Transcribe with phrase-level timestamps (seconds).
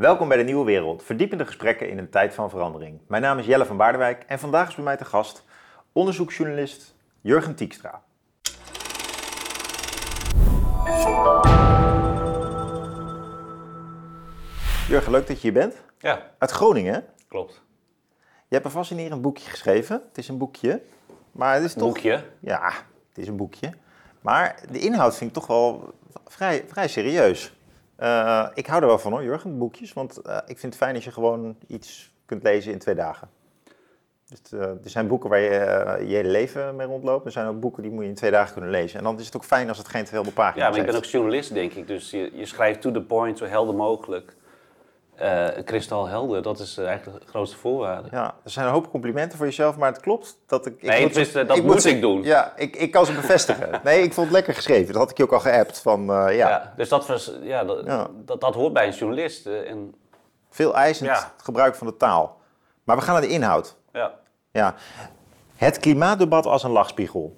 [0.00, 3.00] Welkom bij de Nieuwe Wereld, verdiepende gesprekken in een tijd van verandering.
[3.08, 5.44] Mijn naam is Jelle van Baardewijk en vandaag is bij mij te gast
[5.92, 8.02] onderzoeksjournalist Jurgen Tiekstra.
[14.88, 15.74] Jurgen, leuk dat je hier bent.
[15.98, 16.94] Ja, Uit Groningen.
[16.94, 17.00] hè?
[17.28, 17.62] klopt.
[18.48, 20.02] Je hebt een fascinerend boekje geschreven.
[20.08, 20.82] Het is een boekje,
[21.32, 21.92] maar het is toch...
[21.92, 22.24] Boekje.
[22.38, 22.72] Ja,
[23.08, 23.72] het is een boekje.
[24.20, 25.94] Maar de inhoud vind ik toch wel
[26.26, 27.52] vrij, vrij serieus.
[28.00, 29.92] Eh, ik hou er wel van hoor, Jurgen, boekjes.
[29.92, 33.28] Want eh, ik vind het fijn als je gewoon iets kunt lezen in twee dagen.
[34.28, 37.26] Dus, eh, er zijn boeken waar je je hele leven mee rondloopt.
[37.26, 38.98] Er zijn ook boeken die moet je in twee dagen kunnen lezen.
[38.98, 40.86] En dan is het ook fijn als het geen te veel pagina's Ja, maar ik
[40.86, 41.86] ben ook journalist, denk ik.
[41.86, 44.36] Dus je, je schrijft to the point, zo helder mogelijk.
[45.20, 48.08] Eh kristalhelder, dat is eh, eigenlijk de grootste voorwaarde.
[48.10, 50.74] Ja, er zijn een hoop complimenten voor jezelf, maar het klopt dat ik...
[50.76, 52.22] ik Nee, moet- tenminste, dat moet ze- ik doen.
[52.22, 53.80] Ja, ik, ik kan ze bevestigen.
[53.84, 54.86] Nee, ik vond het lekker geschreven.
[54.92, 56.72] Dat had ik je ook al geappt van, eh, ja, Ja.
[56.76, 58.06] dus dat, was, ja, dat, Ja.
[58.24, 59.46] Dat, dat hoort bij een journalist.
[59.46, 59.94] eh, en,
[60.50, 61.32] veel eisend Ja.
[61.42, 62.38] gebruik van de taal.
[62.84, 63.76] Maar we gaan naar de inhoud.
[63.92, 64.12] ja.
[64.52, 64.74] Ja.
[65.56, 67.36] Het klimaatdebat als een lachspiegel.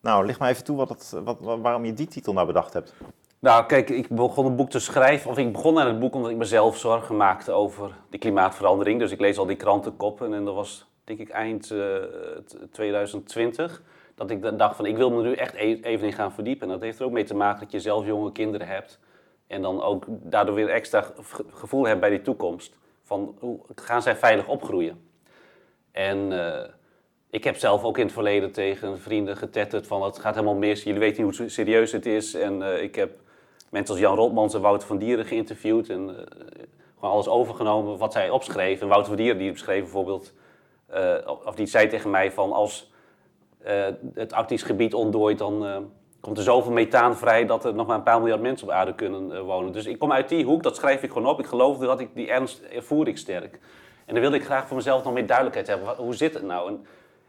[0.00, 2.72] Nou, lig maar even toe wat het, wat, wa- waarom je die titel nou bedacht
[2.72, 2.92] hebt.
[3.44, 5.30] Nou, kijk, ik begon een boek te schrijven.
[5.30, 8.98] Of ik begon aan het boek omdat ik mezelf zorgen maakte over de klimaatverandering.
[8.98, 10.34] Dus ik lees al die krantenkoppen.
[10.34, 11.78] En dat was, denk ik, eind eh,
[12.46, 13.82] t- 2020.
[14.14, 16.66] Dat ik dacht van, ik wil me nu echt e- even in gaan verdiepen.
[16.66, 18.98] En dat heeft er ook mee te maken dat je zelf jonge kinderen hebt.
[19.46, 22.76] En dan ook daardoor weer extra ge- gevoel hebt bij die toekomst.
[23.02, 25.08] Van, hoe gaan zij veilig opgroeien?
[25.92, 26.68] En eh,
[27.30, 30.82] ik heb zelf ook in het verleden tegen vrienden getetterd van het gaat helemaal mis.
[30.82, 32.34] Jullie weten niet hoe serieus het is.
[32.34, 33.22] En eh, ik heb
[33.70, 35.88] mensen als Jan Rotmans en Wouter van Dieren geïnterviewd.
[35.88, 36.24] En eh,
[36.94, 38.80] gewoon alles overgenomen wat zij opschreef.
[38.80, 40.32] En Wouter van Dieren die beschreef bijvoorbeeld,
[40.86, 42.92] eh, of die zei tegen mij van als
[43.62, 45.86] eh, het Arktisch gebied ontdooit, dan
[46.20, 48.94] komt er zoveel methaan vrij dat er nog maar een paar miljard mensen op aarde
[48.94, 49.72] kunnen wonen.
[49.72, 51.38] Dus ik kom uit die hoek, dat schrijf ik gewoon op.
[51.38, 53.58] Ik geloofde dat ik die ernst ervoer ik sterk.
[54.04, 55.96] En dan wilde ik graag voor mezelf nog meer duidelijkheid hebben.
[55.96, 56.68] Hoe zit het nou?
[56.68, 56.86] En,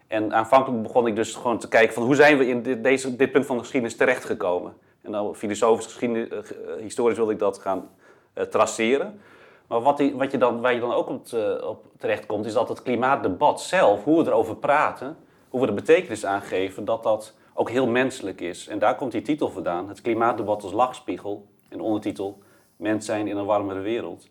[0.07, 3.15] en aanvankelijk begon ik dus gewoon te kijken van hoe zijn we in dit, deze,
[3.15, 4.73] dit punt van de geschiedenis terechtgekomen.
[5.05, 7.89] En dan filosofisch, geschiedenis, eh, eh, historisch wilde ik dat gaan
[8.33, 9.19] eh, traceren.
[9.67, 11.27] Maar wat, die, wat je dan, waar je dan ook op,
[11.63, 15.17] op terecht komt, is dat het klimaatdebat zelf, hoe we erover praten,
[15.49, 18.67] hoe we de betekenis aangeven, dat dat ook heel menselijk is.
[18.67, 21.45] En daar komt die titel vandaan, het klimaatdebat als lachspiegel.
[21.69, 22.37] En de ondertitel,
[22.75, 24.29] mens zijn in een warmere wereld.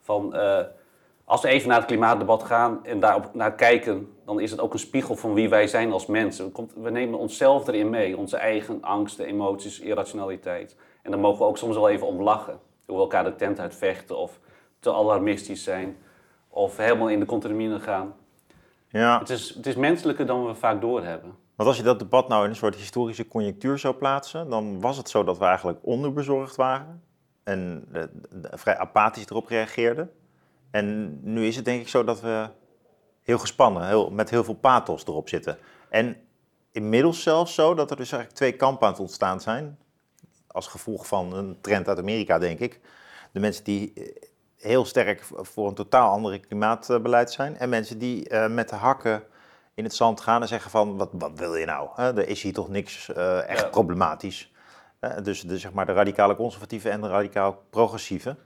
[0.00, 0.34] Van,
[1.24, 4.72] als we even naar het klimaatdebat gaan en daarop naar kijken, dan is het ook
[4.72, 6.52] een spiegel van wie wij zijn als mensen.
[6.74, 10.76] We, nemen onszelf erin mee, onze eigen angsten, emoties, irrationaliteit.
[11.02, 12.58] En daar mogen we ook soms wel even om lachen.
[12.86, 14.40] Hoe we elkaar de tent uitvechten of
[14.78, 15.96] te alarmistisch zijn
[16.48, 18.14] of helemaal in de contamine gaan.
[18.88, 21.34] Ja, Het is, het is menselijker dan we vaak doorhebben.
[21.56, 24.96] want als je dat debat nou in een soort historische conjunctuur zou plaatsen, dan was
[24.96, 27.02] het zo dat we eigenlijk onderbezorgd waren
[27.44, 28.02] en eh,
[28.50, 30.10] vrij apathisch erop reageerden.
[30.74, 32.48] En nu is het denk ik zo dat we
[33.22, 35.58] heel gespannen, heel, met heel veel pathos erop zitten.
[35.88, 36.16] En
[36.72, 39.78] inmiddels zelfs zo dat er dus eigenlijk twee kampen aan het ontstaan zijn.
[40.46, 42.80] Als gevolg van een trend uit Amerika, denk ik.
[43.32, 44.04] De mensen die eh,
[44.56, 47.56] heel sterk voor een totaal ander klimaatbeleid zijn.
[47.56, 49.22] En mensen die eh, met de hakken
[49.74, 51.88] in het zand gaan en zeggen van, wat, wat wil je nou?
[51.94, 53.68] Hè, er is hier toch niks eh, echt Ja.
[53.68, 54.52] problematisch.
[55.22, 58.36] Dus de, zeg maar, de radicale conservatieven en de radicaal progressieve.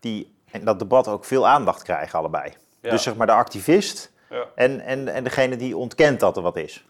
[0.00, 2.52] Die in dat debat ook veel aandacht krijgen allebei.
[2.80, 2.90] Ja.
[2.90, 4.44] Dus zeg maar de activist Ja.
[4.54, 6.84] en, en, en degene die ontkent dat er wat is.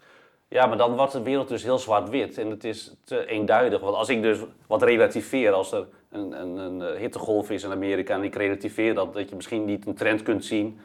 [0.47, 3.81] Ja, maar dan wordt de wereld dus heel zwart-wit en het is te eenduidig.
[3.81, 7.71] Want als ik dus wat relativeer, als er een, een, een eh, hittegolf is in
[7.71, 10.79] Amerika en ik relativeer dat, dat je misschien niet een trend kunt zien,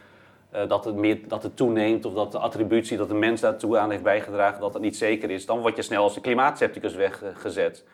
[0.51, 3.79] eh, dat, het meer, dat het toeneemt of dat de attributie, dat de mens daartoe
[3.79, 6.95] aan heeft bijgedragen, dat het niet zeker is, dan word je snel als een klimaatcepticus
[6.95, 7.85] weggezet.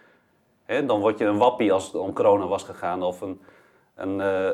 [0.65, 3.41] Hè, dan word je een wappie als het om corona was gegaan of een,
[3.95, 4.49] een, eh,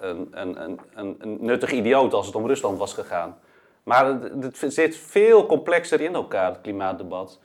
[0.00, 3.38] een, een, een, een, een nuttig idioot als het om Rusland was gegaan.
[3.82, 7.40] Maar het, het zit veel complexer in elkaar, het klimaatdebat.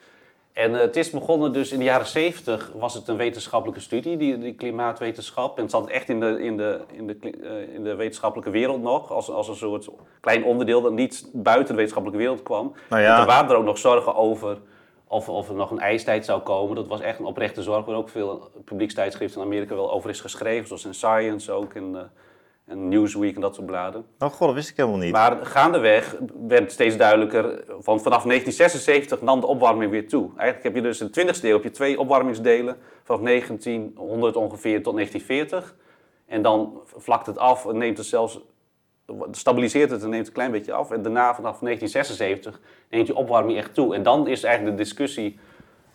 [0.56, 4.18] En eh, het is begonnen dus in de jaren zeventig was het een wetenschappelijke studie,
[4.18, 5.56] die, die klimaatwetenschap.
[5.58, 8.82] En het zat echt in de, in de, in de, eh, in de wetenschappelijke wereld
[8.82, 9.90] nog, als, als een soort
[10.20, 12.74] klein onderdeel dat niet buiten de wetenschappelijke wereld kwam.
[12.90, 13.16] Nou ja.
[13.16, 14.58] En er waren er ook nog zorgen over
[15.08, 16.76] of, of er nog een ijstijd zou komen.
[16.76, 20.22] Dat was echt een oprechte zorg, waar ook veel publiekstijdschriften in Amerika wel over is
[20.22, 22.02] geschreven, zoals in Science ook en, eh,
[22.66, 24.06] en Newsweek en dat soort bladen.
[24.20, 25.12] Oh god, dat wist ik helemaal niet.
[25.12, 26.16] Maar gaandeweg
[26.48, 30.30] werd steeds duidelijker, van vanaf 1976 nam de opwarming weer toe.
[30.38, 34.84] Eigenlijk heb je dus in de 20e eeuw heb je twee opwarmingsdelen, vanaf 1900 ongeveer
[34.84, 35.76] tot 1940.
[36.26, 38.40] En dan vlakt het af en neemt het zelfs,
[39.32, 40.92] stabiliseert het en neemt een klein beetje af.
[40.92, 42.60] En daarna vanaf 1976
[42.90, 43.96] neemt die opwarming echt toe.
[43.96, 45.40] En dan is eigenlijk de discussie,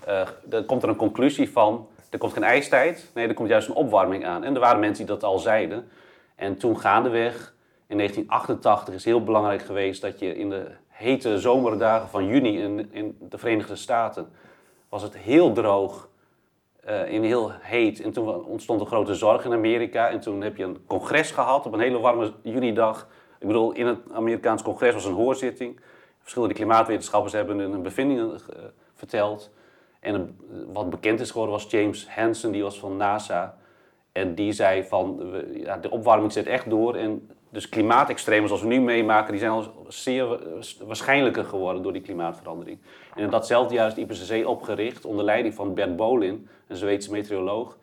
[0.04, 3.68] eh dan komt er een conclusie van, er komt geen ijstijd, nee, er komt juist
[3.68, 4.44] een opwarming aan.
[4.44, 5.88] En er waren mensen die dat al zeiden.
[6.34, 7.54] En toen gaandeweg,
[7.86, 12.88] in 1988 is heel belangrijk geweest dat je in de hete zomerdagen van juni in,
[12.92, 14.28] in de Verenigde Staten,
[14.88, 16.08] was het heel droog
[16.90, 18.00] uh, en heel heet.
[18.00, 20.08] En toen ontstond een grote zorg in Amerika.
[20.08, 23.08] En toen heb je een congres gehad op een hele warme junidag.
[23.38, 25.80] Ik bedoel, in het Amerikaans congres was een hoorzitting.
[26.20, 28.38] Verschillende klimaatwetenschappers hebben hun bevindingen uh,
[28.94, 29.50] verteld.
[30.00, 30.38] En
[30.72, 33.58] wat bekend is geworden was James Hansen, die was van NASA.
[34.12, 36.94] En die zei van, ja, de opwarming zet echt door.
[36.94, 40.38] En dus klimaatextremen zoals we nu meemaken, die zijn al zeer
[40.86, 42.78] waarschijnlijker geworden door die klimaatverandering.
[43.14, 47.78] En datzelfde jaar is het IPCC opgericht onder leiding van Bert Bolin, een Zweedse meteoroloog.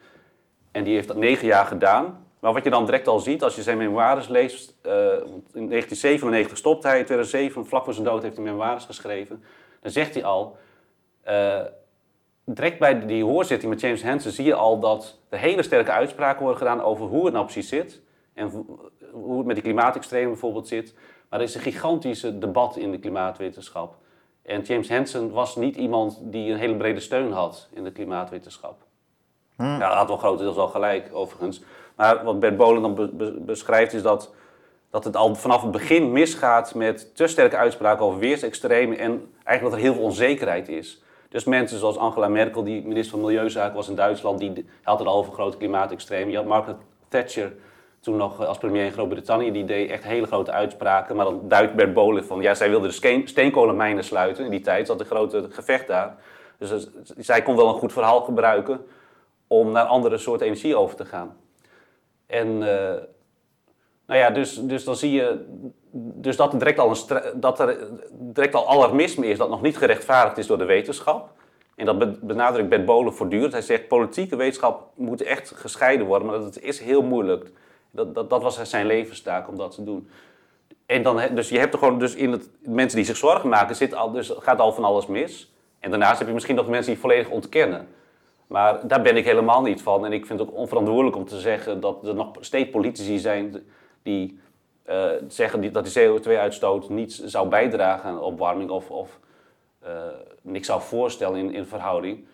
[0.72, 2.26] En die heeft dat negen jaar gedaan.
[2.40, 4.94] Maar wat je dan direct al ziet, als je zijn memoires leest, uh,
[5.54, 9.44] in 1997 stopt hij, in 2007, vlak voor zijn dood, heeft hij memoires geschreven.
[9.82, 10.58] Dan zegt hij al,
[11.28, 11.62] uh,
[12.54, 16.42] direct bij die hoorzitting met James Hansen zie je al dat er hele sterke uitspraken
[16.42, 18.02] worden gedaan over hoe het nou precies zit.
[18.34, 18.66] En
[19.12, 20.94] hoe het met die klimaatextremen bijvoorbeeld zit.
[21.30, 23.96] Maar er is een gigantische debat in de klimaatwetenschap.
[24.42, 28.82] En James Hansen was niet iemand die een hele brede steun had in de klimaatwetenschap.
[29.56, 29.64] Hm.
[29.64, 31.62] Ja, dat had wel grotendeels wel gelijk, overigens.
[31.96, 33.10] Maar wat Bert Bolen dan
[33.46, 34.34] beschrijft is dat,
[34.90, 39.62] dat het al vanaf het begin misgaat met te sterke uitspraken over weersextremen en eigenlijk
[39.62, 41.02] dat er heel veel onzekerheid is.
[41.30, 45.08] Dus mensen zoals Angela Merkel, die minister van Milieuzaken was in Duitsland, die had het
[45.08, 46.30] al over grote klimaatextremen.
[46.30, 46.78] Je had Margaret
[47.08, 47.54] Thatcher,
[48.00, 51.16] toen nog als premier in Groot-Brittannië, die deed echt hele grote uitspraken.
[51.16, 54.88] Maar dan duidt Bert van, ja, zij wilde de steenkolenmijnen sluiten in die tijd.
[54.88, 56.16] zat een grote gevecht daar.
[56.58, 56.88] Dus
[57.18, 58.86] zij kon wel een goed verhaal gebruiken
[59.48, 61.38] om naar andere soorten energie over te gaan.
[62.26, 62.94] En uh,
[64.06, 65.46] nou ja, dus, dus dan zie je
[65.92, 67.78] dus dat er, direct al een dat er
[68.12, 71.30] direct al alarmisme is dat nog niet gerechtvaardigd is door de wetenschap.
[71.76, 73.52] En dat benadrukt Bert Bolen voortdurend.
[73.52, 77.52] Hij zegt, politieke wetenschap moet echt gescheiden worden, maar dat is heel moeilijk.
[77.92, 80.10] Dat, dat, dat was zijn levenstaak om dat te doen.
[80.86, 83.76] En dan, dus je hebt er gewoon, dus in het, mensen die zich zorgen maken,
[83.76, 85.54] zit al, dus gaat al van alles mis.
[85.80, 87.88] En daarnaast heb je misschien nog mensen die volledig ontkennen.
[88.48, 90.06] Maar daar ben ik helemaal niet van.
[90.06, 93.64] En ik vind het ook onverantwoordelijk om te zeggen dat er nog steeds politici zijn
[94.04, 94.40] die
[94.90, 99.20] uh, zeggen dat die CO2-uitstoot niet zou bijdragen aan opwarming of, of
[99.84, 99.90] uh,
[100.42, 102.26] niks zou voorstellen in, in verhouding.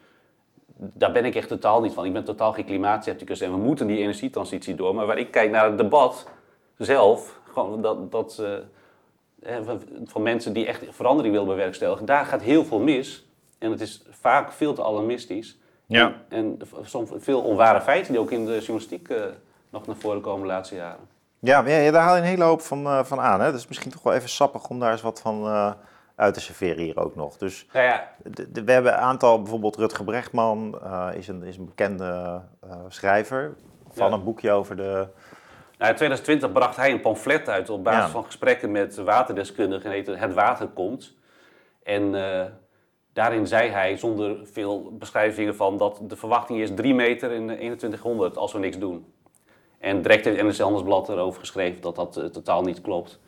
[0.76, 2.06] Daar ben ik echt totaal niet van.
[2.06, 4.96] Ik ben totaal geen klimaatcepticus en we moeten die energietransitie door.
[4.96, 6.30] Maar waar ik kijk naar het debat
[6.78, 12.42] zelf, gewoon dat, dat uh, van, van, mensen die echt verandering willen bewerkstelligen, daar gaat
[12.42, 13.26] heel veel mis.
[13.58, 15.58] En het is vaak veel te alarmistisch.
[15.86, 16.16] Ja.
[16.30, 19.14] En, en soms veel onware feiten die ook in de journalistiek
[19.70, 21.12] nog naar voren komen de laatste jaren.
[21.44, 23.42] Ja, ja, daar haal je een hele hoop van, uh, van aan.
[23.42, 23.51] Hè?
[23.51, 25.72] Dus misschien toch wel even sappig om daar eens wat van uh,
[26.16, 27.38] uit te serveren hier ook nog.
[27.38, 28.10] Dus ja, ja.
[28.63, 32.42] we hebben een aantal, bijvoorbeeld Rutger Brechtman uh, is, een, is een bekende
[32.88, 33.54] schrijver
[33.92, 34.13] van ja.
[34.13, 35.07] een boekje over de...
[35.78, 39.92] Nou, in 2020 bracht hij een pamflet uit op basis van gesprekken met waterdeskundigen.
[39.92, 41.13] Het heet Het Water Komt.
[41.84, 42.12] En
[43.13, 48.38] daarin zei hij, zonder veel beschrijvingen van, dat de verwachting is 3 meter in 2100
[48.38, 49.13] als we niks doen.
[49.83, 53.19] En direct heeft NRC Handelsblad erover geschreven dat dat uh, totaal niet klopt.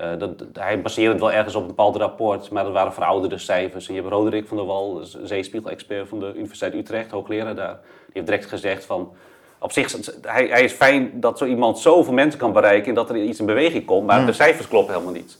[0.00, 3.38] Uh, dat, hij baseert het wel ergens op een bepaald rapport, maar dat waren verouderde
[3.38, 3.88] cijfers.
[3.88, 7.78] En je hebt Roderick van der Wal, zeespiegel-expert van de Universiteit Utrecht, hoogleraar daar.
[7.82, 9.12] Die heeft direct gezegd van,
[9.58, 13.10] op zich, hij, hij is fijn dat zo iemand zoveel mensen kan bereiken en dat
[13.10, 15.38] er iets in beweging komt, maar de cijfers kloppen helemaal niet.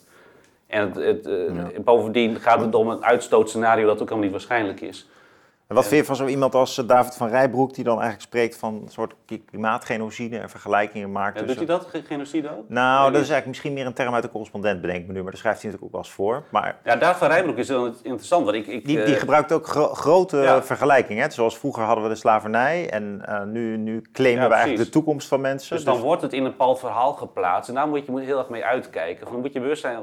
[0.66, 4.80] En het, het, uh, bovendien gaat het om een uitstootscenario dat ook helemaal niet waarschijnlijk
[4.80, 5.08] is.
[5.70, 8.22] En wat vind je van zo iemand als eh, David van Rijbroek, die dan eigenlijk
[8.22, 9.14] spreekt van een soort
[9.46, 11.40] klimaatgenocide en vergelijkingen maakt?
[11.40, 12.68] Ja, doet hij dat, genocide ook?
[12.68, 15.30] Nou, dat is eigenlijk misschien meer een term uit de correspondent, bedenk me nu, maar
[15.30, 16.44] daar schrijft hij natuurlijk ook wel eens voor.
[16.50, 18.44] Maar, ja, David van Rijbroek is wel interessant.
[18.44, 21.32] Want ik, ik, die, die eh, gebruikt ook grote vergelijkingen.
[21.32, 25.28] Zoals vroeger hadden we de slavernij en uh, nu, nu claimen we eigenlijk de toekomst
[25.28, 25.76] van mensen.
[25.76, 28.38] Dus, dan dus- wordt het in een bepaald verhaal geplaatst en daar moet je heel
[28.38, 29.26] erg mee uitkijken.
[29.26, 29.98] Dan moet je bewust zijn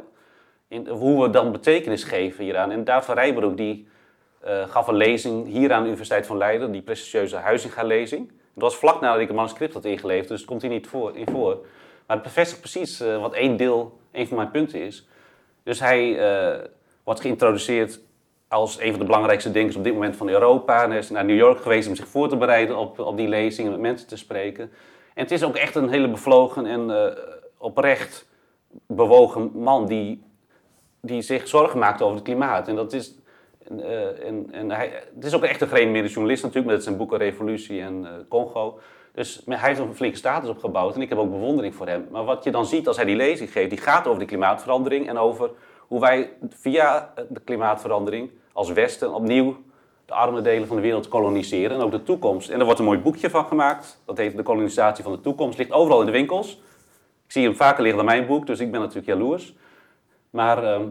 [0.68, 2.72] in hoe we dan betekenis geven hieraan.
[2.72, 3.88] En David van Rijbroek die
[4.46, 8.28] uh, gaf een lezing hier aan de Universiteit van Leiden, die prestigieuze Huizinga-lezing.
[8.30, 11.18] Dat was vlak nadat ik een manuscript had ingeleverd, dus het komt hier niet voor,
[11.18, 11.66] in voor.
[12.06, 15.08] Maar het bevestigt precies uh, wat één deel, een van mijn punten is.
[15.64, 16.64] Dus hij uh,
[17.04, 18.00] wordt geïntroduceerd
[18.48, 20.84] als een van de belangrijkste denkers op dit moment van Europa.
[20.84, 23.28] En hij is naar New York geweest om zich voor te bereiden op, op die
[23.28, 24.64] lezing en met mensen te spreken.
[25.14, 27.16] En het is ook echt een hele bevlogen en
[27.58, 28.28] oprecht
[28.88, 30.24] bewogen man die,
[31.02, 32.68] die zich zorgen maakt over het klimaat.
[32.68, 33.16] En dat is
[33.72, 37.18] uh, en, en hij, het is ook echt een gerenommeerde journalist natuurlijk, met zijn boeken
[37.18, 38.80] Revolutie en uh, Congo.
[39.14, 42.08] Dus hij heeft een flinke status opgebouwd en ik heb ook bewondering voor hem.
[42.12, 45.10] Maar wat je dan ziet als hij die lezing geeft, die gaat over de klimaatverandering
[45.10, 45.50] en over
[45.88, 49.58] hoe wij via de klimaatverandering als Westen opnieuw
[50.06, 52.50] de arme delen van de wereld koloniseren en ook de toekomst.
[52.50, 55.58] En er wordt een mooi boekje van gemaakt, dat heet De kolonisatie van de toekomst,
[55.58, 56.52] ligt overal in de winkels.
[57.26, 59.56] Ik zie hem vaker liggen dan mijn boek, dus ik ben natuurlijk jaloers.
[60.30, 60.84] Maar ehm,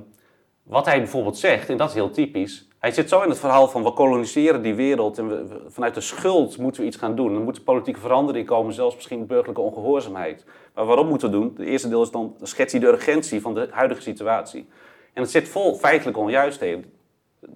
[0.67, 2.69] wat hij bijvoorbeeld zegt, en dat is heel typisch.
[2.79, 6.59] Hij zit zo in het verhaal van we koloniseren die wereld en vanuit de schuld
[6.59, 7.35] moeten we iets gaan doen.
[7.35, 10.45] Er moet politieke verandering komen, zelfs misschien burgerlijke ongehoorzaamheid.
[10.75, 11.55] Maar waarom moeten we doen?
[11.57, 14.69] Het eerste deel is dan schets hij de urgentie van de huidige situatie.
[15.13, 16.85] En het zit vol feitelijke onjuistheden.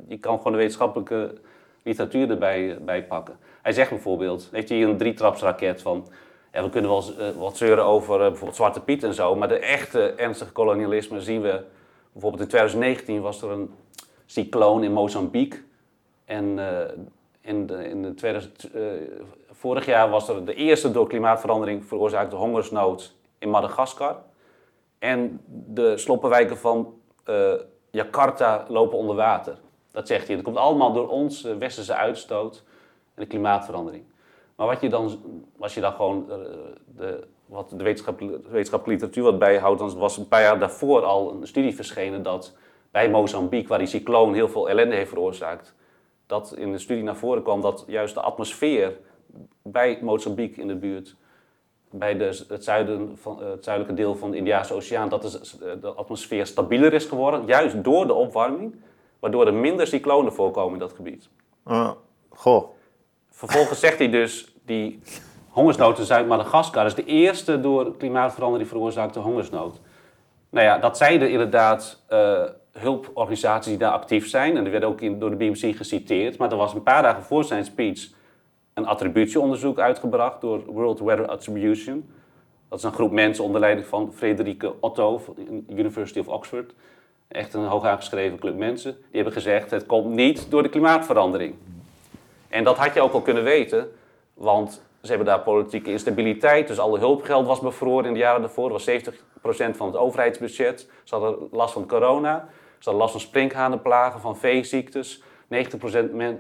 [0.09, 1.35] Je kan gewoon de wetenschappelijke
[1.83, 3.39] literatuur erbij bij pakken.
[3.63, 6.09] Hij zegt bijvoorbeeld, heeft hij een drietrapsraket van...
[6.53, 9.59] We kunnen wel uh, wat zeuren over uh, bijvoorbeeld Zwarte Piet en zo, maar de
[9.59, 11.63] echte ernstige kolonialisme zien we...
[12.21, 13.75] Bijvoorbeeld in 2019 was er een
[14.27, 15.63] cycloon in Mozambique.
[16.25, 16.81] En uh,
[17.41, 18.71] in, de, in de 2000,
[19.51, 24.17] vorig jaar was er de eerste door klimaatverandering veroorzaakte hongersnood in Madagaskar.
[24.99, 26.95] En de sloppenwijken van
[27.91, 29.59] Jakarta lopen onder water.
[29.91, 30.37] Dat zegt hij.
[30.37, 32.63] Dat komt allemaal door ons westerse uitstoot
[33.15, 34.05] en de klimaatverandering.
[34.57, 35.23] Maar wat je dan,
[35.59, 36.27] als je dan gewoon
[36.97, 41.47] de, wat de wetenschappelijke, literatuur wat bijhoudt, dan was een paar jaar daarvoor al een
[41.47, 42.57] studie verschenen dat
[42.91, 45.75] bij Mozambique, waar die cycloon heel veel ellende heeft veroorzaakt,
[46.27, 48.99] dat in de studie naar voren kwam dat juist de atmosfeer
[49.63, 51.17] bij Mozambique in de buurt,
[51.91, 55.93] bij de, het, zuiden van, het zuidelijke deel van de Indiase Oceaan, dat de, de
[55.93, 58.75] atmosfeer stabieler is geworden, juist door de opwarming,
[59.19, 61.29] waardoor er minder cyclonen voorkomen in dat gebied.
[61.67, 61.91] Uh,
[62.29, 62.69] goh.
[63.31, 65.01] Vervolgens zegt hij dus, die
[65.51, 69.81] hongersnood in Zuid-Madagaskar is de eerste door klimaatverandering veroorzaakte hongersnood.
[70.51, 72.43] Nou ja, dat zeiden inderdaad uh,
[72.73, 74.57] hulporganisaties die daar actief zijn.
[74.57, 76.39] En die werden ook in, door de BBC geciteerd.
[76.39, 78.09] Maar er was een paar dagen voor zijn speech
[78.75, 82.11] een attributieonderzoek uitgebracht door World Weather Attribution.
[82.69, 86.75] Dat is een groep mensen onder leiding van Frederike Otto van de University of Oxford.
[87.29, 88.93] Echt een hoog aangeschreven club mensen.
[88.93, 91.55] Die hebben gezegd, het komt niet door de klimaatverandering.
[92.49, 93.91] En dat had je ook al kunnen weten,
[94.35, 96.69] want ze hebben daar politieke instabiliteit.
[96.69, 98.69] Dus alle hulpgeld was bevroren in de jaren daarvoor.
[98.69, 99.03] Dat was
[99.73, 100.89] 70% van het overheidsbudget.
[101.05, 102.49] Ze hadden last van corona.
[102.79, 105.23] Ze hadden last van sprinkhanenplagen, van veeziektes.
[105.23, 105.23] 90%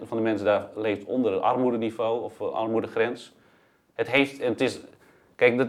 [0.02, 3.32] van de mensen daar leeft onder het armoedeniveau of armoedegrens.
[3.94, 4.80] Het heeft, en het is,
[5.36, 5.60] kijk,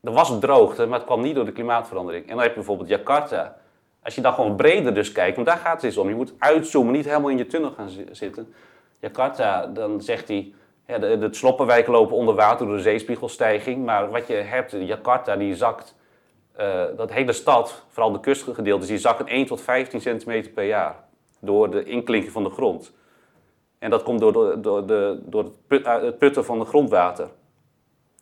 [0.00, 2.24] er was droogte, maar het kwam niet door de klimaatverandering.
[2.24, 3.56] En dan heb je bijvoorbeeld Jakarta.
[4.02, 6.08] Als je dan gewoon breder dus kijkt, want daar gaat het eens om.
[6.08, 8.54] Je moet uitzoomen, niet helemaal in je tunnel gaan zitten.
[8.98, 10.52] Jakarta, dan zegt hij,
[10.86, 13.84] ja, de, de sloppenwijken lopen onder water door de zeespiegelstijging.
[13.84, 15.94] Maar wat je hebt, Jakarta die zakt,
[16.60, 21.04] uh, dat hele stad, vooral de kustgedeeltes, die zakken 1 tot 15 centimeter per jaar.
[21.40, 22.92] Door de inklinking van de grond.
[23.78, 27.28] En dat komt door, de, door, de, door uh, het putten van de grondwater.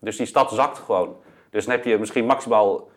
[0.00, 1.16] Dus die stad zakt gewoon.
[1.50, 2.88] Dus dan heb je misschien maximaal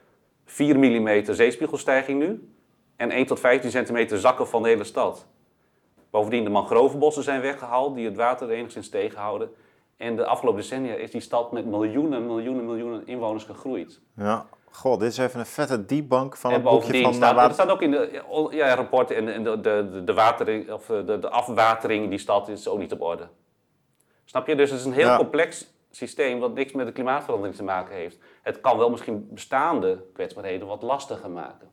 [0.46, 2.54] 4 mm zeespiegelstijging nu.
[2.96, 5.28] En 1 tot 15 centimeter zakken van de hele stad.
[6.14, 9.50] Bovendien, de mangrovenbossen zijn weggehaald, die het water enigszins tegenhouden.
[9.98, 14.02] En de afgelopen decennia is die stad met miljoenen, miljoenen, miljoenen inwoners gegroeid.
[14.16, 17.14] Ja, god, dit is even een vette debunk van het boekje van...
[17.14, 21.20] Staat, uh, staat ook in de ja, rapport, en, de, de, de, watering, of de,
[21.20, 23.28] de afwatering, die stad is ook niet op orde.
[24.26, 24.56] Snap je?
[24.56, 28.18] Dus het is een heel complex systeem wat niks met de klimaatverandering te maken heeft.
[28.42, 31.73] Het kan wel misschien bestaande kwetsbaarheden wat lastiger maken.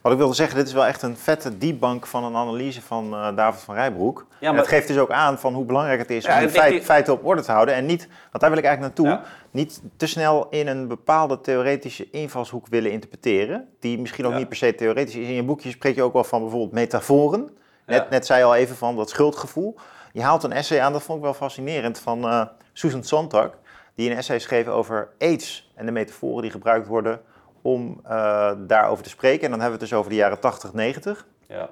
[0.00, 3.14] Wat ik wilde zeggen, dit is wel echt een vette debunk van een analyse van
[3.14, 4.26] uh, David van Rijbroek.
[4.40, 4.60] Ja, maar...
[4.60, 7.24] Het geeft dus ook aan van hoe belangrijk het is om de feit, feiten op
[7.24, 7.74] orde te houden.
[7.74, 12.10] En niet, want daar wil ik eigenlijk naartoe, niet te snel in een bepaalde theoretische
[12.10, 13.68] invalshoek willen interpreteren.
[13.80, 15.28] Die misschien ook niet per se theoretisch is.
[15.28, 17.50] In je boekje spreek je ook wel van bijvoorbeeld metaforen.
[17.86, 19.76] Net, net zei je al even van dat schuldgevoel.
[20.12, 23.50] Je haalt een essay aan, dat vond ik wel fascinerend, van uh, Susan Sontag.
[23.94, 27.20] Die een essay schreef over AIDS en de metaforen die gebruikt worden
[27.64, 29.44] om uh, daarover te spreken.
[29.44, 31.26] En dan hebben we het dus over de jaren 80, 90.
[31.48, 31.70] Ja.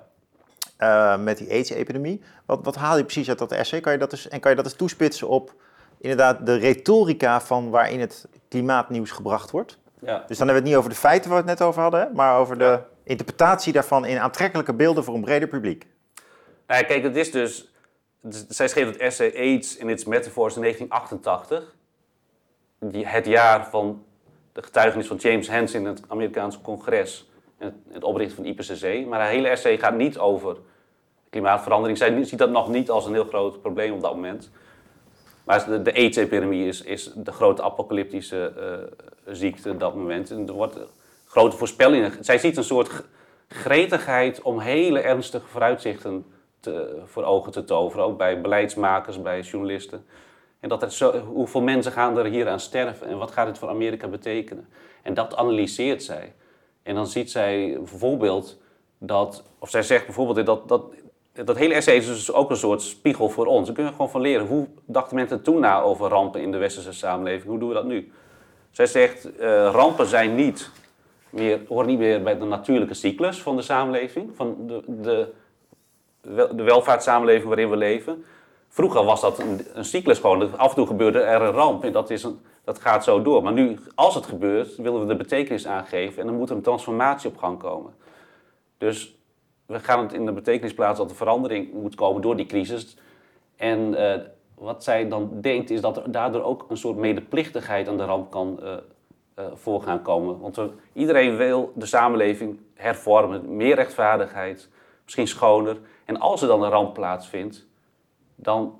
[0.79, 2.23] Uh, met die AIDS-epidemie.
[2.47, 3.81] Wat, wat haal je precies uit dat essay?
[3.81, 5.55] Kan je dat dus, en kan je dat eens toespitsen op
[6.01, 9.79] inderdaad de retorica van waarin het klimaatnieuws gebracht wordt?
[10.01, 10.25] Ja.
[10.27, 12.11] Dus dan hebben we het niet over de feiten waar we het net over hadden,
[12.15, 15.87] maar over de interpretatie daarvan in aantrekkelijke beelden voor een breder publiek.
[16.67, 17.73] Nou, kijk, het is dus.
[18.49, 21.75] Zij schreef het essay AIDS in its metaphors in 1988.
[22.79, 24.05] Die, het jaar van
[24.53, 29.07] de getuigenis van James Hansen in het Amerikaanse congres en het, oprichten van IPCC.
[29.07, 30.57] Maar haar hele essay gaat niet over
[31.31, 31.99] klimaatverandering.
[31.99, 34.51] Zij ziet dat nog niet als een heel groot probleem op dat moment.
[35.45, 38.53] Maar de, de AIDS-epidemie is, is de grote apocalyptische
[39.27, 40.31] uh, ziekte op dat moment.
[40.31, 40.79] En er wordt
[41.27, 42.25] grote voorspellingen.
[42.25, 42.91] Zij ziet een soort
[43.49, 46.25] gretigheid om hele ernstige vooruitzichten
[46.61, 48.05] te, voor ogen te toveren.
[48.05, 50.05] Ook bij beleidsmakers, bij journalisten.
[50.63, 53.59] En dat er zo, hoeveel mensen gaan er hier aan sterven en wat gaat het
[53.59, 54.69] voor Amerika betekenen?
[55.03, 56.33] En dat analyseert zij.
[56.83, 58.59] En dan ziet zij bijvoorbeeld
[58.99, 60.85] dat, of zij zegt bijvoorbeeld dat, dat,
[61.33, 63.65] dat hele essay is dus ook een soort spiegel voor ons.
[63.65, 64.47] Daar kunnen we gewoon van leren.
[64.47, 67.49] Hoe dachten mensen toen na over rampen in de westerse samenleving?
[67.49, 68.13] Hoe doen we dat nu?
[68.71, 70.71] Zij zegt, eh, rampen zijn niet
[71.31, 75.33] meer, horen niet meer bij de natuurlijke cyclus van de samenleving, van de, de,
[76.55, 78.25] de welvaartssamenleving waarin we leven.
[78.75, 80.59] Vroeger was dat een, een cyclus gewoon.
[80.59, 83.43] Af en toe gebeurde er een ramp en dat, is een, dat gaat zo door.
[83.43, 86.63] Maar nu, als het gebeurt, willen we de betekenis aangeven en dan moet er een
[86.63, 87.95] transformatie op gang komen.
[88.79, 89.17] Dus
[89.67, 92.97] we gaan het in de betekenis plaatsen dat er verandering moet komen door die crisis.
[93.57, 94.21] En eh,
[94.55, 98.31] wat zij dan denkt is dat er daardoor ook een soort medeplichtigheid aan de ramp
[98.31, 98.61] kan
[99.65, 100.41] gaan komen.
[100.41, 100.61] Want
[100.93, 104.69] iedereen wil de samenleving hervormen, meer rechtvaardigheid,
[105.05, 105.77] misschien schoner.
[106.05, 107.71] En als er dan een ramp plaatsvindt,
[108.43, 108.79] dan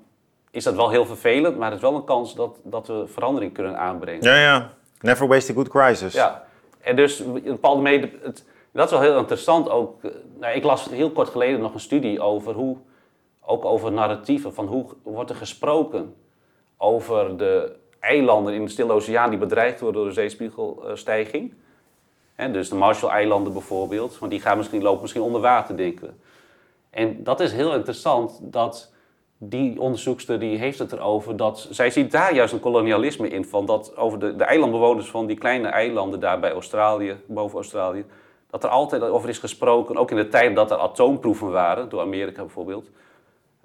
[0.51, 3.53] is dat wel heel vervelend, maar het is wel een kans dat, dat we verandering
[3.53, 4.23] kunnen aanbrengen.
[4.23, 4.73] Ja, ja.
[5.01, 6.13] Never waste a good crisis.
[6.13, 6.43] Ja,
[6.81, 10.03] en dus een bepaalde mede, het, dat is wel heel interessant ook.
[10.03, 12.77] eh, Nou, ik las heel kort geleden nog een studie over hoe,
[13.41, 16.15] ook over narratieven, van hoe wordt er gesproken
[16.77, 21.53] over de eilanden in de Stille Oceaan die bedreigd worden door de zeespiegelstijging.
[22.51, 26.13] Dus de Marshall-eilanden bijvoorbeeld, want die gaan misschien, lopen misschien onder water, denken we.
[26.89, 28.92] En dat is heel interessant dat
[29.49, 33.65] die onderzoekster die heeft het erover dat zij ziet daar juist een kolonialisme in van
[33.65, 38.05] dat over de, de eilandbewoners van die kleine eilanden daar bij Australië, boven Australië,
[38.49, 42.01] dat er altijd over is gesproken, ook in de tijd dat er atoomproeven waren, door
[42.01, 42.89] Amerika bijvoorbeeld,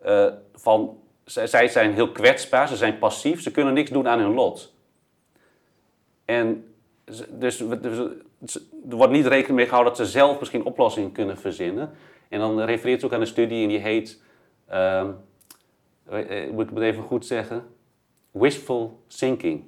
[0.02, 4.18] eh, van zij, zij zijn heel kwetsbaar, ze zijn passief, ze kunnen niks doen aan
[4.18, 4.72] hun lot.
[6.24, 6.72] En
[7.30, 7.62] dus
[8.38, 11.90] dus, er wordt niet rekening mee gehouden dat ze zelf misschien oplossingen kunnen verzinnen.
[12.28, 14.22] En dan refereert ze ook aan een studie en die heet,
[14.66, 15.14] ehm, eh,
[16.50, 17.74] moet ik het even goed zeggen,
[18.30, 19.64] wishful thinking.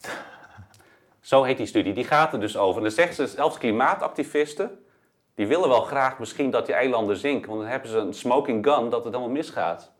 [1.20, 1.92] Zo heet die studie.
[1.92, 2.76] Die gaat er dus over.
[2.76, 4.84] En dan zegt ze, zelfs klimaatactivisten,
[5.34, 7.48] die willen wel graag misschien dat die eilanden zinken.
[7.48, 9.92] Want dan hebben ze een smoking gun dat het allemaal misgaat.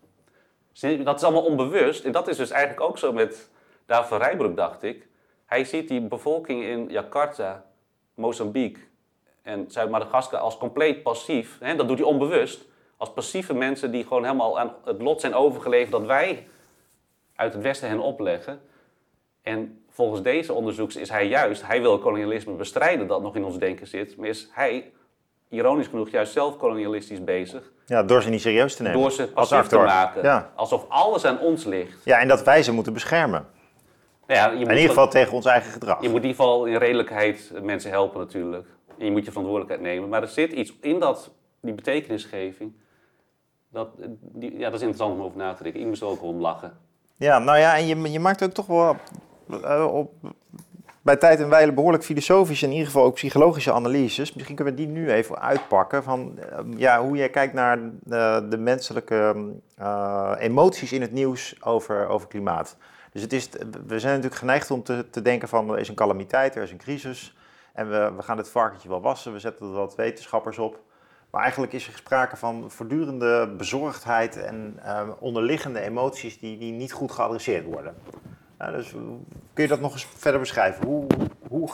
[0.81, 2.05] Dat is allemaal onbewust.
[2.05, 3.51] En dat is dus eigenlijk ook zo met
[3.87, 5.09] David Rijbroek, dacht ik.
[5.47, 7.65] Hij ziet die bevolking in Jakarta,
[8.15, 8.83] Mozambique
[9.43, 11.59] en Zuid-Madagaskar als compleet passief.
[11.61, 11.77] Hè?
[11.77, 12.65] Dat doet hij onbewust.
[13.03, 16.49] Als passieve mensen die gewoon helemaal aan het lot zijn overgeleverd dat wij
[17.35, 18.61] uit het Westen hen opleggen.
[19.43, 23.59] En volgens deze onderzoeks is hij juist, hij wil kolonialisme bestrijden dat nog in ons
[23.59, 24.17] denken zit.
[24.17, 24.93] Maar is hij,
[25.49, 27.73] ironisch genoeg, juist zelf kolonialistisch bezig.
[27.87, 29.01] Ja, door ze niet serieus te nemen.
[29.01, 30.23] Door ze Als passief te maken.
[30.23, 30.51] Ja.
[30.55, 32.05] Alsof alles aan ons ligt.
[32.05, 33.47] ja, en dat wij ze moeten beschermen.
[34.27, 36.03] Nou ja, je moet In ieder geval tegen ons eigen gedrag.
[36.03, 38.67] Je moet in ieder geval in redelijkheid mensen helpen natuurlijk.
[38.99, 40.09] En je moet je verantwoordelijkheid nemen.
[40.09, 42.81] Maar er zit iets in dat, die betekenisgeving.
[43.73, 43.89] Dat,
[44.21, 45.81] die, ja, dat is interessant om over na te denken.
[45.81, 46.73] Ik moest er ook om lachen.
[47.17, 48.97] Ja, nou ja, en je, je maakt ook toch wel
[49.63, 50.13] eh, op,
[51.03, 54.33] bij tijd en wijle behoorlijk filosofische, in ieder geval ook psychologische analyses.
[54.33, 58.41] Misschien kunnen we die nu even uitpakken van eh, ja, hoe jij kijkt naar eh,
[58.49, 59.51] de menselijke
[60.39, 62.77] emoties in het nieuws over, over klimaat.
[63.13, 63.49] Dus het is,
[63.87, 66.71] we zijn natuurlijk geneigd om te, te denken van er is een calamiteit, er is
[66.71, 67.37] een crisis
[67.73, 70.81] en we, we gaan het varkentje wel wassen, we zetten er wat wetenschappers op.
[71.33, 76.93] Maar eigenlijk is er sprake van voortdurende bezorgdheid en eh, onderliggende emoties die, die niet
[76.93, 77.95] goed geadresseerd worden.
[78.59, 79.01] Dus eh,
[79.53, 80.87] kun je dat nog eens verder beschrijven?
[80.87, 81.07] Hoe,
[81.49, 81.71] hoe,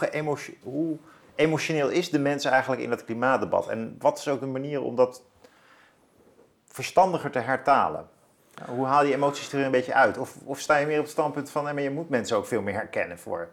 [0.62, 0.96] hoe
[1.34, 3.68] emotioneel is de mens eigenlijk in dat klimaatdebat?
[3.68, 5.22] En wat is ook de manier om dat
[6.66, 8.08] verstandiger te hertalen?
[8.66, 10.18] Hoe haal je emoties er een beetje uit?
[10.18, 12.62] Of, of sta je meer op het standpunt van nee, je moet mensen ook veel
[12.62, 13.48] meer herkennen voor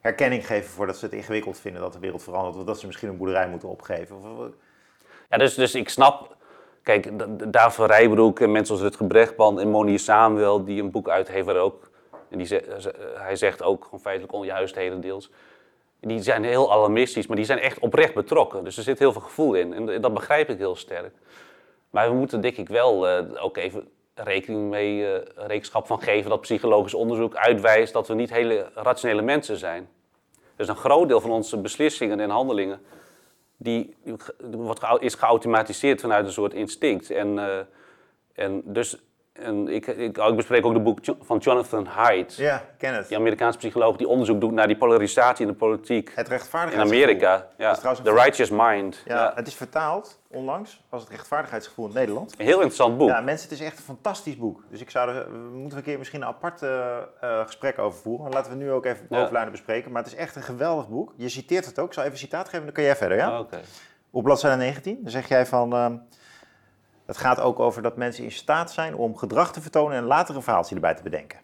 [0.00, 3.08] herkenning geven voordat ze het ingewikkeld vinden dat de wereld verandert of dat ze misschien
[3.08, 4.16] een boerderij moeten opgeven?
[4.16, 4.64] Of-
[5.30, 6.36] Ja, dus, dus ik snap...
[6.82, 10.64] Kijk, D- D- David van Rijbroek en mensen als Rutger Brechtman en Monier Samuel...
[10.64, 11.90] die een boek uitgeven waar ook...
[12.28, 12.60] En die
[13.14, 15.30] hij zegt ook gewoon feitelijk onjuist deels.
[16.00, 18.64] Die zijn heel alarmistisch, maar die zijn echt oprecht betrokken.
[18.64, 19.72] Dus er zit heel veel gevoel in.
[19.72, 21.14] En dat begrijp ik heel sterk.
[21.90, 26.30] Maar we moeten denk ik wel eh, ook even rekening mee, eh, rekenschap van geven...
[26.30, 29.88] dat psychologisch onderzoek uitwijst dat we niet hele rationele mensen zijn.
[30.56, 32.80] Dus een groot deel van onze beslissingen en handelingen
[33.56, 33.94] die
[34.38, 37.10] wordt is geautomatiseerd vanuit een soort instinct.
[37.10, 37.58] En, eh,
[38.32, 38.98] en dus,
[39.40, 43.08] en ik, ik, ik bespreek ook het boek van Jonathan Haidt, ja, ken het.
[43.08, 47.02] die Amerikaanse psycholoog die onderzoek doet naar die polarisatie in de politiek Het in rechtvaardigheidsgevoel.
[47.04, 47.46] Amerika.
[47.56, 49.02] Ja, The Righteous Mind.
[49.04, 49.32] Ja, Ja.
[49.34, 52.32] het is vertaald onlangs als het rechtvaardigheidsgevoel in het Nederland.
[52.38, 53.08] Een heel interessant boek.
[53.08, 54.62] Ja, mensen, het is echt een fantastisch boek.
[54.70, 58.00] Dus ik zou er, we moeten een keer misschien een apart eh, eh, gesprek over
[58.00, 58.22] voeren.
[58.24, 59.16] Maar laten we nu ook even Ja.
[59.18, 59.92] bovenlijnen bespreken.
[59.92, 61.12] Maar het is echt een geweldig boek.
[61.16, 61.86] Je citeert het ook.
[61.86, 63.32] Ik zal even een citaat geven, dan kun jij verder, ja?
[63.32, 63.60] Oh, Oké.
[64.10, 65.72] Op bladzijde 19 dan zeg jij van...
[65.72, 65.96] ehm,
[67.06, 70.36] het gaat ook over dat mensen in staat zijn om gedrag te vertonen en later
[70.36, 71.38] een verhaaltje erbij te bedenken.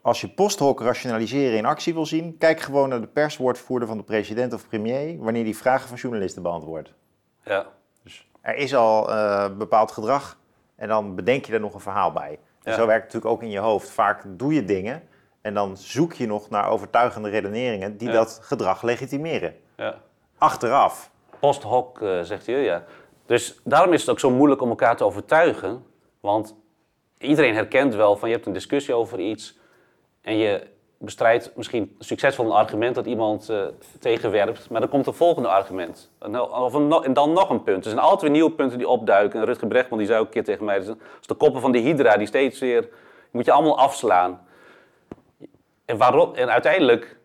[0.00, 3.96] Als je post hoc rationaliseren in actie wil zien, kijk gewoon naar de perswoordvoerder van
[3.96, 6.92] de president of premier wanneer die vragen van journalisten beantwoordt.
[7.44, 7.66] Ja.
[8.40, 10.38] Er is al eh, bepaald gedrag
[10.76, 12.38] en dan bedenk je er nog een verhaal bij.
[12.62, 12.78] En Ja.
[12.78, 13.90] zo werkt het natuurlijk ook in je hoofd.
[13.90, 15.02] Vaak doe je dingen
[15.40, 18.14] En dan zoek je nog naar overtuigende redeneringen die Ja.
[18.14, 19.54] dat gedrag legitimeren.
[19.76, 19.94] Ja.
[20.38, 21.10] Achteraf.
[21.40, 22.84] Post hoc, eh, zegt hij, ja.
[23.26, 25.84] Dus daarom is het ook zo moeilijk om elkaar te overtuigen.
[26.20, 26.56] Want
[27.18, 29.58] iedereen herkent wel van je hebt een discussie over iets
[30.20, 30.66] en je
[30.98, 33.66] bestrijdt misschien succesvol een argument dat iemand eh,
[34.00, 36.10] tegenwerpt, maar dan komt een volgende argument.
[36.18, 37.84] En, of een en dan nog een punt.
[37.84, 39.40] Er zijn altijd weer nieuwe punten die opduiken.
[39.40, 41.72] En Rutger Brechtman die zei ook een keer tegen mij, dat is de koppen van
[41.72, 42.88] die hydra die steeds weer,
[43.30, 44.46] moet je allemaal afslaan.
[45.84, 47.15] En, waarom, en uiteindelijk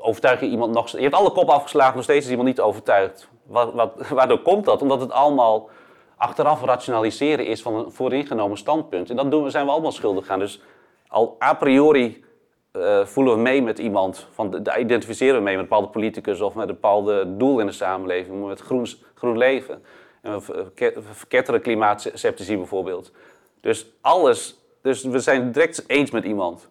[0.00, 0.88] overtuig je iemand nog...
[0.88, 3.28] Je hebt alle koppen afgeslagen, nog steeds is iemand niet overtuigd.
[3.46, 4.82] Wat, wat, waardoor komt dat?
[4.82, 5.68] Omdat het allemaal
[6.16, 9.10] achteraf rationaliseren is van een vooringenomen standpunt.
[9.10, 10.38] En dat doen we, zijn we allemaal schuldig aan.
[10.38, 10.60] Dus
[11.08, 12.24] al a priori
[12.72, 14.26] eh, voelen we mee met iemand.
[14.32, 17.58] Van, de, de- identificeren we mee met een bepaalde politicus of met een bepaalde doel
[17.60, 18.46] in de samenleving.
[18.46, 19.82] Met groen, groen leven.
[20.22, 23.12] En we ver- verke- we verketteren klimaatceptici bijvoorbeeld.
[23.60, 24.56] Dus alles...
[24.82, 26.70] Dus we zijn direct eens met iemand.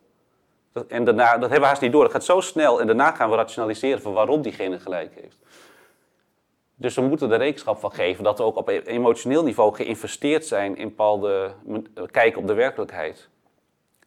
[0.87, 2.03] En daarna, dat hebben we haast niet door.
[2.03, 5.37] Dat gaat zo snel en daarna gaan we rationaliseren van waarom diegene gelijk heeft.
[6.75, 10.77] Dus we moeten er rekenschap van geven dat we ook op emotioneel niveau geïnvesteerd zijn
[10.77, 13.29] in bepaalde m- kijken op de werkelijkheid.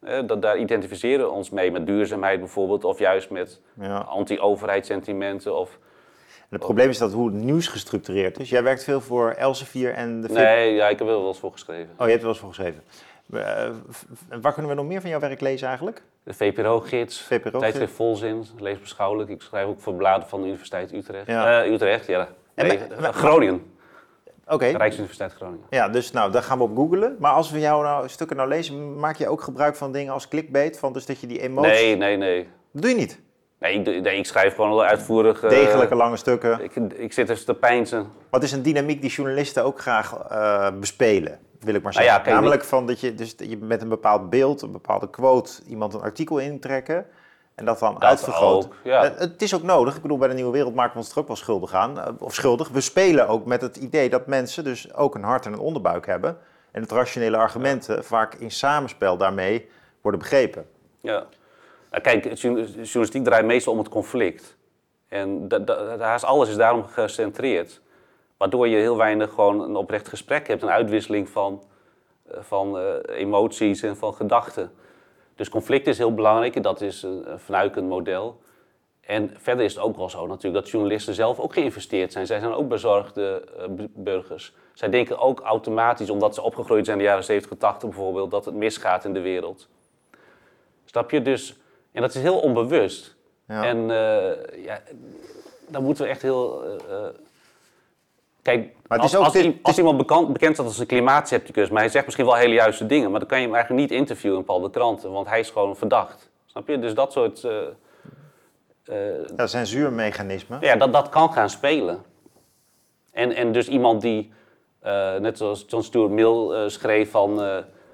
[0.01, 3.99] Eh, dat, daar identificeren we ons mee met duurzaamheid bijvoorbeeld, of juist met Ja.
[3.99, 5.57] anti-overheidssentimenten.
[5.57, 5.79] Of...
[6.39, 8.51] En het probleem is dat hoe het nieuws gestructureerd is.
[8.51, 10.37] Jij werkt veel voor Elsevier en de VIP.
[10.37, 11.91] Nee, ja, ik heb er wel eens voor geschreven.
[11.99, 12.83] Oh, je hebt er wel eens voor geschreven.
[13.91, 14.03] V-
[14.41, 16.03] waar kunnen we nog meer van jouw werk lezen eigenlijk?
[16.25, 19.31] De VPRO-gids, VPRO tijdschrift Volzin, leesbeschouwelijk.
[19.31, 21.27] Ik schrijf ook voor bladen van de Universiteit Utrecht.
[21.27, 21.63] Ja.
[21.63, 22.29] Eh, Utrecht, ja.
[22.55, 23.63] Nee, maar- Groningen,
[24.47, 24.65] Oké.
[24.67, 25.67] Rijksuniversiteit Groningen.
[25.71, 27.17] Ja, dus nou, daar gaan we op googlen.
[27.19, 30.29] Maar als we jouw nou, stukken nou lezen, maak je ook gebruik van dingen als
[30.29, 30.79] clickbait?
[30.79, 31.73] Van dus dat je die emoties...
[31.81, 32.49] Nee, nee, nee.
[32.73, 33.21] Dat doe je niet.
[33.59, 35.43] Nee, ik, nee, ik schrijf gewoon wel uitvoerig.
[35.43, 36.61] eh, Degelijke lange stukken.
[36.65, 38.07] ik, ik zit dus te pijnzen.
[38.31, 42.25] Wat is een dynamiek die journalisten ook graag eh, bespelen, wil ik maar Nou zeggen.
[42.25, 45.95] ja, Namelijk van dat je, dus je met een bepaald beeld, een bepaalde quote, iemand
[45.95, 47.07] een artikel intrekken
[47.55, 49.05] en dat dan Dat ook, ja.
[49.05, 49.97] Eh, Het is ook nodig.
[49.97, 51.99] Ik bedoel, bij de Nieuwe Wereld maken we ons er ook wel schuldig aan.
[52.01, 52.69] eh, Of schuldig.
[52.69, 56.07] We spelen ook met het idee dat mensen dus ook een hart en een onderbuik
[56.07, 56.39] hebben.
[56.71, 59.69] En dat rationele argumenten vaak in samenspel daarmee
[60.01, 60.67] worden begrepen.
[61.01, 61.27] Ja.
[61.91, 64.57] Nou, kijk, journalistiek draait meestal om het conflict.
[65.09, 67.81] En da, da, is alles is daarom gecentreerd.
[68.41, 71.63] Waardoor je heel weinig gewoon een oprecht gesprek hebt, een uitwisseling van,
[72.31, 74.73] eh, van eh, emoties en van gedachten.
[75.35, 78.41] Dus conflict is heel belangrijk en dat is een, een vernuikend model.
[79.01, 82.27] En verder is het ook wel zo natuurlijk dat journalisten zelf ook geïnvesteerd zijn.
[82.27, 84.55] Zij zijn ook bezorgde eh, bu- burgers.
[84.75, 88.45] Zij denken ook automatisch, omdat ze opgegroeid zijn in de jaren 70, 80 bijvoorbeeld, dat
[88.45, 89.69] het misgaat in de wereld.
[90.85, 91.23] Snap je?
[91.23, 91.57] Dus,
[91.93, 93.17] en dat is heel onbewust.
[93.49, 93.65] Ja.
[93.65, 93.87] En
[94.63, 94.83] ja,
[95.69, 96.63] dan moeten we echt heel.
[98.57, 101.91] Kijk, Maar als, is ook- als, iemand bekend, bekend staat als een klimaatcepticus, maar hij
[101.91, 104.45] zegt misschien wel hele juiste dingen, maar dan kan je hem eigenlijk niet interviewen in
[104.45, 106.31] bepaalde kranten, want hij is gewoon verdacht.
[106.47, 106.79] Snap je?
[106.79, 107.45] Dus dat soort.
[107.45, 107.61] eh,
[108.85, 110.59] eh, Ja, censuurmechanismen.
[110.61, 112.03] ja, dat, dat kan gaan spelen.
[113.13, 114.33] En, en dus iemand die,
[114.81, 117.41] eh, net zoals John Stuart Mill schreef, van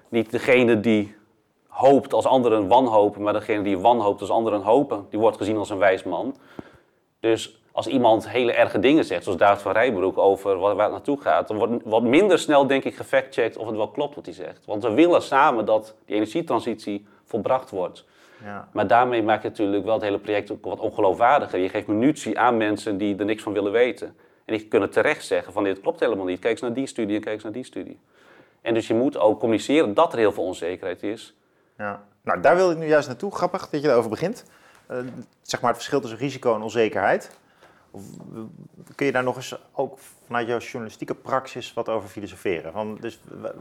[0.08, 1.14] niet degene die
[1.68, 5.70] hoopt als anderen wanhopen, maar degene die wanhoopt als anderen hopen, die wordt gezien als
[5.70, 6.36] een wijs man.
[7.20, 10.92] Dus als iemand hele erge dingen zegt, zoals David van Rijbroek over waar, waar het
[10.92, 14.24] naartoe gaat, dan wordt wat minder snel, denk ik, gefactcheckt of het wel klopt wat
[14.24, 14.64] hij zegt.
[14.64, 18.04] Want we willen samen dat die energietransitie volbracht wordt.
[18.44, 18.68] Ja.
[18.72, 21.58] Maar daarmee maak je natuurlijk wel het hele project ook wat ongeloofwaardiger.
[21.58, 24.16] Je geeft munitie aan mensen die er niks van willen weten.
[24.44, 26.38] En die kunnen terecht zeggen van dit klopt helemaal niet.
[26.38, 28.00] Kijk eens naar die studie en kijk eens naar die studie.
[28.60, 31.34] En dus je moet ook communiceren dat er heel veel onzekerheid is.
[31.78, 32.02] Ja.
[32.22, 33.34] Nou, daar wil ik nu juist naartoe.
[33.34, 34.44] Grappig dat je daarover begint.
[34.86, 34.96] Eh,
[35.42, 37.30] zeg maar het verschil tussen risico en onzekerheid.
[38.94, 42.72] Kun je daar nog eens ook vanuit jouw journalistieke praxis wat over filosoferen?
[42.72, 43.54] Van, dus we,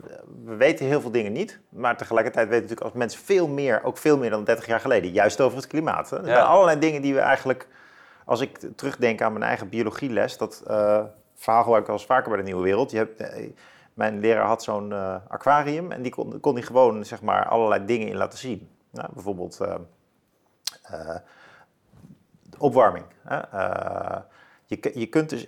[0.45, 3.83] we weten heel veel dingen niet, maar tegelijkertijd weten we natuurlijk als mensen veel meer,
[3.83, 6.09] ook veel meer dan 30 jaar geleden, juist over het klimaat.
[6.09, 6.17] Hè?
[6.17, 7.67] Er zijn allerlei dingen die we eigenlijk,
[8.25, 11.03] als ik terugdenk aan mijn eigen biologieles, dat eh,
[11.35, 12.91] verhaal gebruik ik wel eens vaker bij de Nieuwe Wereld.
[12.91, 13.49] Je hebt, eh,
[13.93, 17.85] mijn leraar had zo'n eh, aquarium en die kon, kon die gewoon zeg maar, allerlei
[17.85, 18.69] dingen in laten zien.
[18.91, 19.59] Nou, bijvoorbeeld
[22.57, 23.05] opwarming.
[23.23, 23.37] Hè?
[23.37, 24.17] Eh,
[24.65, 25.47] je, je kunt dus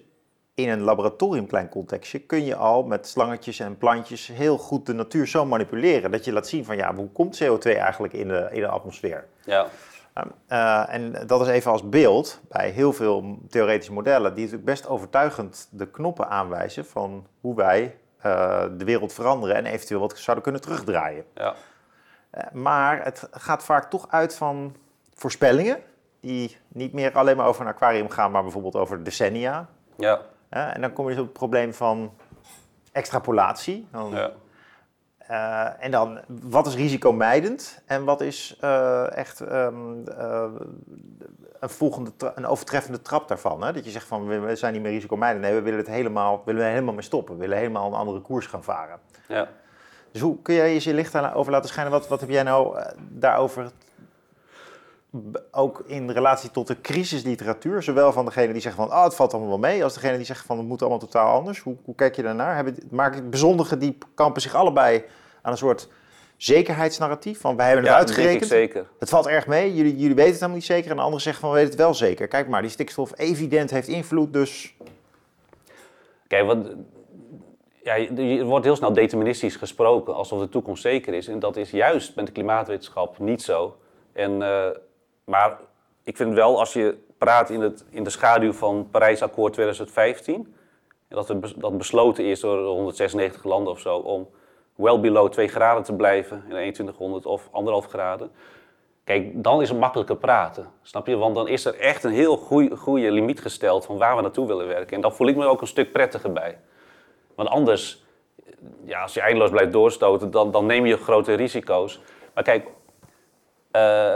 [0.54, 4.94] in een laboratorium klein contextje kun je al met slangetjes en plantjes heel goed de
[4.94, 8.48] natuur zo manipuleren dat je laat zien van ja, hoe komt CO2 eigenlijk in de,
[8.52, 9.28] in de atmosfeer?
[9.46, 9.68] Ja,
[10.50, 14.88] Uh, en dat is even als beeld bij heel veel theoretische modellen, die natuurlijk best
[14.88, 20.44] overtuigend de knoppen aanwijzen van hoe wij uh, de wereld veranderen en eventueel wat zouden
[20.44, 21.26] kunnen terugdraaien.
[21.34, 21.56] ja.
[22.32, 24.76] Uh, maar het gaat vaak toch uit van
[25.14, 25.80] voorspellingen,
[26.20, 29.68] die niet meer alleen maar over een aquarium gaan, maar bijvoorbeeld over decennia.
[30.50, 32.12] ja, en dan kom je dus op het probleem van
[32.92, 33.88] extrapolatie.
[33.92, 34.32] Dan, ja.
[35.18, 40.46] eh, en dan, wat is risicomijdend en wat is eh, echt ehm, eh,
[41.60, 43.64] een, volgende een overtreffende trap daarvan?
[43.64, 43.74] Hè?
[43.74, 45.44] Dat je zegt van, we, zijn niet meer risicomijdend.
[45.44, 47.34] Nee, we willen het helemaal, willen we helemaal mee stoppen.
[47.34, 49.00] We willen helemaal een andere koers gaan varen.
[49.28, 49.48] Ja.
[50.12, 51.92] Dus hoe kun jij eens je licht over laten schijnen?
[51.92, 53.72] Wat, wat heb jij nou daarover,
[55.52, 57.84] ook in relatie tot de crisisliteratuur?
[57.84, 60.26] Zowel van degene die zeggen van, oh, het valt allemaal wel mee, als degene die
[60.26, 61.60] zegt van, het moet allemaal totaal anders.
[61.60, 62.56] Hoe, hoe kijk je daarnaar?
[62.56, 65.04] Hebben, maken bezondigen die kampen zich allebei
[65.42, 65.90] aan een soort
[66.38, 67.40] zekerheidsnarratief?
[67.40, 68.88] Van, wij hebben het Ja, uitgerekend, zeker.
[69.00, 70.90] het valt erg mee, jullie, jullie weten het helemaal niet zeker.
[70.90, 72.28] En de anderen zeggen van, we weten het wel zeker.
[72.28, 74.76] Kijk maar, die stikstof evident heeft invloed, dus...
[76.28, 76.68] Kijk, want
[77.84, 81.28] ja, er wordt heel snel deterministisch gesproken, alsof de toekomst zeker is.
[81.28, 83.78] En dat is juist met de klimaatwetenschap niet zo.
[84.14, 84.68] En, eh,
[85.28, 85.58] maar
[86.04, 90.56] ik vind wel, als je praat in, het, in de schaduw van Parijsakkoord 2015,
[91.08, 94.30] en dat, het dat besloten is door 196 landen of zo om
[94.76, 98.32] well below 2 graden te blijven in 2100 of anderhalf graden.
[99.04, 101.18] Kijk, dan is het makkelijker praten, snap je?
[101.18, 102.38] Want dan is er echt een heel
[102.78, 104.96] goede limiet gesteld van waar we naartoe willen werken.
[104.96, 106.60] En dan voel ik me ook een stuk prettiger bij.
[107.36, 108.04] Want anders,
[108.84, 112.02] ja, als je eindeloos blijft doorstoten, dan, dan neem je grote risico's.
[112.34, 112.68] Maar kijk,
[113.72, 114.16] eh,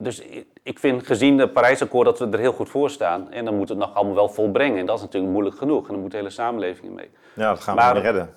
[0.00, 0.20] dus
[0.62, 3.30] ik- vind gezien het Parijsakkoord dat we er heel goed voor staan.
[3.32, 4.78] En dan moet het nog allemaal wel volbrengen.
[4.78, 5.86] En dat is natuurlijk moeilijk genoeg.
[5.86, 7.10] En dan moet de hele samenleving mee.
[7.32, 8.34] Ja, dat gaan we niet redden.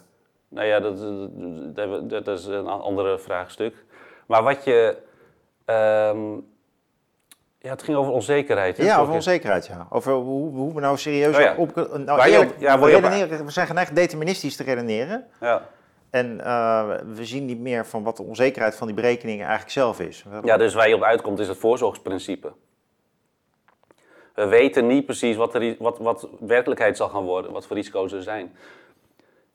[0.48, 0.98] Nou ja, dat,
[2.10, 3.76] dat, dat is een andere vraagstuk.
[4.28, 4.98] Maar wat je.
[5.66, 6.34] ehm,
[7.60, 8.78] ja, het ging over onzekerheid.
[8.78, 9.88] hè, Ja, over onzekerheid, ja.
[9.90, 11.56] Over hoe, hoe we nou serieus Oh ja.
[11.58, 11.76] op...
[11.76, 15.26] Nou, je op- ja, je op- we zijn geneigd deterministisch te redeneren.
[15.40, 15.62] Ja.
[16.14, 20.00] En eh, we zien niet meer van wat de onzekerheid van die berekeningen eigenlijk zelf
[20.00, 20.26] is.
[20.44, 22.52] ja, dus waar je op uitkomt is het voorzorgsprincipe.
[24.34, 28.12] We weten niet precies wat, de, wat, wat werkelijkheid zal gaan worden, wat voor risico's
[28.12, 28.56] er zijn.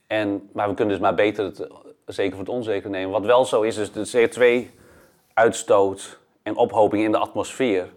[0.06, 1.68] En, maar we kunnen dus maar beter het
[2.06, 3.10] zeker voor het onzeker nemen.
[3.10, 7.92] Wat wel zo is, is de CO2-uitstoot en ophoping in de atmosfeer.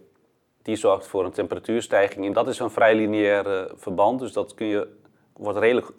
[0.62, 2.26] Die zorgt voor een temperatuurstijging.
[2.26, 4.20] En dat is een vrij lineair eh, verband.
[4.20, 4.88] Dus dat kun je,
[5.32, 5.92] wordt redelijk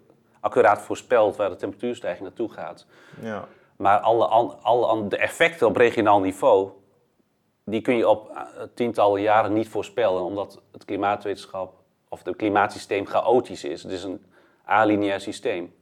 [0.44, 2.86] accuraat voorspeld waar de temperatuurstijging naartoe gaat.
[3.22, 3.48] Ja.
[3.76, 4.26] Maar alle,
[4.62, 6.70] alle de effecten op regionaal niveau,
[7.64, 8.42] die kun je op eh,
[8.74, 11.74] tientallen jaren niet voorspellen, omdat het klimaatwetenschap
[12.10, 13.84] of het klimaatsysteem chaotisch is.
[13.84, 14.26] Het is een
[14.66, 15.74] alineair systeem.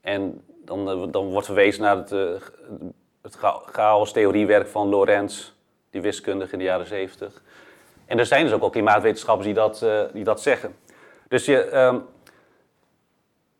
[0.00, 2.28] En dan, eh, dan wordt verwezen naar het, eh,
[3.22, 5.52] het cha- chaos-theoriewerk van Lorentz,
[5.90, 7.42] die wiskundige in de jaren 70.
[8.06, 10.76] En er zijn dus ook al klimaatwetenschappers die dat, die dat zeggen.
[11.28, 11.98] Dus je, ehm,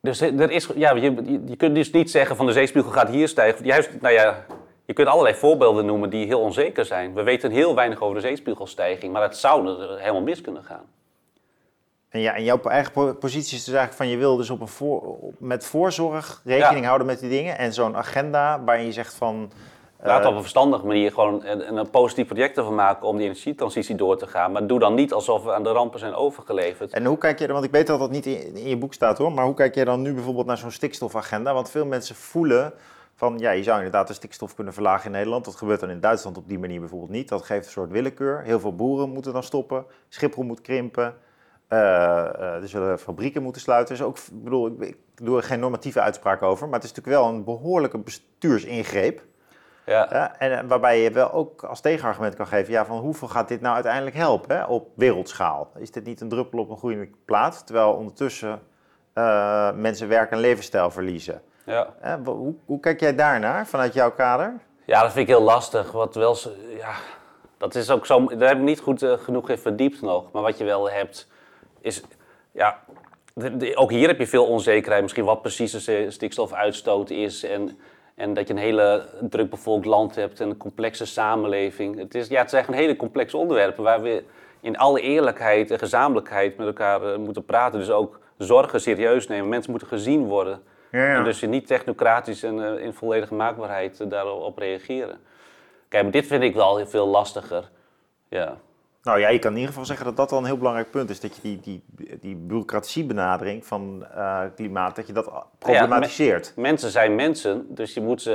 [0.05, 3.29] dus er is, ja, je, je, kunt dus niet zeggen van de zeespiegel gaat hier
[3.29, 3.65] stijgen.
[3.65, 4.45] Juist, nou ja,
[4.85, 7.15] je kunt allerlei voorbeelden noemen die heel onzeker zijn.
[7.15, 10.85] We weten heel weinig over de zeespiegelstijging, maar het zou er helemaal mis kunnen gaan.
[12.09, 14.61] En, ja, en jouw eigen po- positie is dus eigenlijk van je wil dus op
[14.61, 16.87] een voor, met voorzorg rekening Ja.
[16.87, 17.59] houden met die dingen.
[17.59, 19.53] En zo'n agenda waarin je zegt van...
[20.05, 23.25] eh, Laat op een verstandige manier gewoon een, een positief project ervan maken om die
[23.25, 24.53] energietransitie door te gaan.
[24.53, 26.93] Maar doe dan niet alsof we aan de rampen zijn overgeleverd.
[26.93, 29.19] En hoe kijk je want ik weet dat dat niet in, in je boek staat
[29.19, 31.55] hoor, maar hoe kijk jij dan nu bijvoorbeeld naar zo'n stikstofagenda?
[31.55, 32.73] Want veel mensen voelen
[33.15, 35.45] van, ja, je zou inderdaad de stikstof kunnen verlagen in Nederland.
[35.45, 37.29] Dat gebeurt dan in Duitsland op die manier bijvoorbeeld niet.
[37.29, 38.43] Dat geeft een soort willekeur.
[38.43, 41.15] Heel veel boeren moeten dan stoppen, Schiphol moet krimpen,
[41.69, 43.97] eh, eh, er zullen fabrieken moeten sluiten.
[43.97, 46.95] Dus ook, ik bedoel, ik, ik doe er geen normatieve uitspraak over, maar het is
[46.95, 49.23] natuurlijk wel een behoorlijke bestuursingreep.
[49.87, 50.09] Ja.
[50.11, 53.49] Ja, en eh, waarbij je wel ook als tegenargument kan geven, ja, van hoeveel gaat
[53.49, 55.71] dit nou uiteindelijk helpen hè, op wereldschaal?
[55.79, 58.61] Is dit niet een druppel op een groeiende plaat, terwijl ondertussen
[59.13, 61.43] eh, mensen werk en levensstijl verliezen?
[61.67, 61.89] Ja.
[62.25, 64.61] Hoe, hoe kijk jij daarnaar vanuit jouw kader?
[64.85, 65.93] Ja, dat vind ik heel lastig.
[65.93, 66.37] Wat wel,
[66.79, 66.93] ja,
[67.59, 68.27] dat is ook zo.
[68.27, 70.33] Daar heb ik niet goed eh, genoeg in verdiept nog.
[70.33, 71.29] Maar wat je wel hebt,
[71.81, 72.03] is.
[72.53, 72.79] Ja,
[73.35, 75.03] de- de- ook hier heb je veel onzekerheid.
[75.03, 77.45] Misschien wat precies de stikstofuitstoot is.
[77.45, 77.79] En,
[78.15, 81.99] en dat je een hele drukbevolkt land hebt en een complexe samenleving.
[81.99, 84.25] Het, is, ja, het zijn gewoon hele complexe onderwerpen waar we
[84.61, 87.79] in alle eerlijkheid en gezamenlijkheid met elkaar eh, moeten praten.
[87.79, 89.49] Dus ook zorgen serieus nemen.
[89.49, 90.63] Mensen moeten gezien worden.
[90.91, 95.19] Ja, En dus je niet technocratisch en eh, in volledige maakbaarheid eh, daarop reageren.
[95.89, 97.71] Kijk, maar dit vind ik wel heel veel lastiger.
[98.29, 98.57] Ja.
[99.05, 101.11] Nou ja, je kan in ieder geval zeggen dat dat al een heel belangrijk punt
[101.11, 101.21] is.
[101.21, 106.53] Dat je die, die, die bureaucratiebenadering van eh, klimaat, dat je dat problematiseert.
[106.57, 108.31] Mensen zijn mensen, dus je moet ze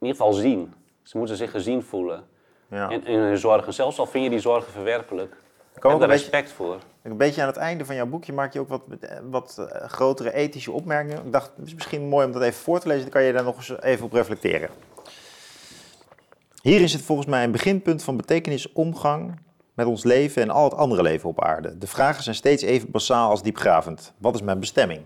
[0.00, 0.74] in ieder geval zien.
[1.02, 2.24] Ze moeten zich gezien voelen.
[2.68, 2.88] Ja.
[2.88, 3.74] In, in hun zorgen.
[3.74, 5.32] Zelfs al vind je die zorgen verwerpelijk.
[5.76, 6.78] Ik Heb ook daar respect voor.
[7.02, 8.82] een beetje aan het einde van jouw boekje maak je ook wat,
[9.30, 11.24] wat eh, grotere ethische opmerkingen.
[11.26, 13.02] Ik dacht, het is misschien mooi om dat even voor te lezen.
[13.02, 14.68] Dan kan je daar nog eens even op reflecteren.
[16.62, 19.38] Hierin zit volgens mij een beginpunt van betekenis omgang
[19.74, 21.78] met ons leven en al het andere leven op aarde.
[21.78, 24.12] De vragen zijn steeds even basaal als diepgravend.
[24.18, 25.00] Wat is mijn bestemming?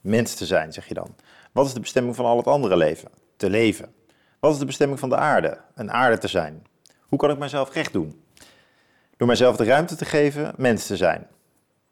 [0.00, 1.14] Mens te zijn, zeg je dan.
[1.52, 3.10] Wat is de bestemming van al het andere leven?
[3.36, 3.94] te leven.
[4.40, 5.58] Wat is de bestemming van de aarde?
[5.74, 6.66] Een aarde te zijn.
[7.00, 8.24] Hoe kan ik mijzelf recht doen?
[9.16, 11.26] Door mijzelf de ruimte te geven mens te zijn.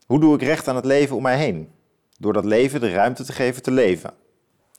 [0.06, 1.72] Hoe doe ik recht aan het leven om mij heen?
[2.18, 4.14] Door dat leven de ruimte te geven te leven.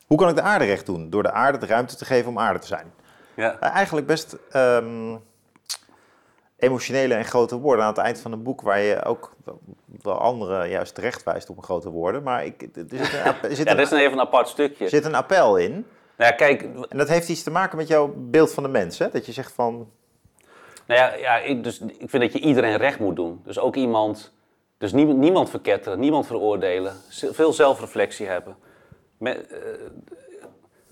[0.06, 1.10] Hoe kan ik de aarde recht doen?
[1.10, 2.94] Door de aarde de ruimte te geven om aarde te zijn.
[3.36, 3.56] Ja.
[3.56, 5.22] Uh, eigenlijk best um,
[6.58, 9.36] emotionele en grote woorden aan het eind van een boek, waar je ook
[10.02, 12.24] wel anderen juist terecht wijst op een grote woorden.
[12.24, 14.84] Maar ik, er zit een, er zit ja, dat is een even een apart stukje.
[14.84, 15.72] Er zit een appel in.
[16.18, 19.00] Nou ja, kijk, en dat heeft iets te maken met jouw beeld van de mens,
[19.00, 19.10] hè?
[19.10, 19.90] Dat je zegt van...
[20.88, 23.42] Nou ja, ja ik, dus, ik vind dat je iedereen recht moet doen.
[23.44, 24.34] Dus ook iemand...
[24.78, 26.94] Dus niemand, niemand verketteren, niemand veroordelen.
[27.10, 28.56] Veel zelfreflectie hebben.
[29.18, 29.58] Met, uh,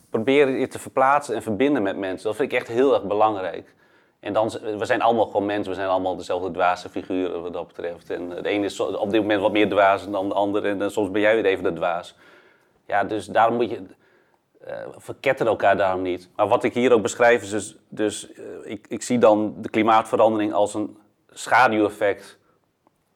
[0.09, 2.27] probeer je te verplaatsen en verbinden met mensen.
[2.27, 3.73] Dat vind ik echt heel erg belangrijk.
[4.23, 7.67] En dan, we zijn allemaal gewoon mensen, we zijn allemaal dezelfde dwaze figuren wat dat
[7.67, 8.09] betreft.
[8.09, 11.11] En de ene is op dit moment wat meer dwaas dan de andere en soms
[11.11, 12.15] ben jij weer even de dwaas.
[12.85, 13.83] Ja, dus daarom moet je,
[14.67, 16.29] uh, verketteren elkaar daarom niet.
[16.35, 19.69] Maar wat ik hier ook beschrijf is dus, dus uh, ik, ik zie dan de
[19.69, 20.97] klimaatverandering als een
[21.29, 22.39] schaduweffect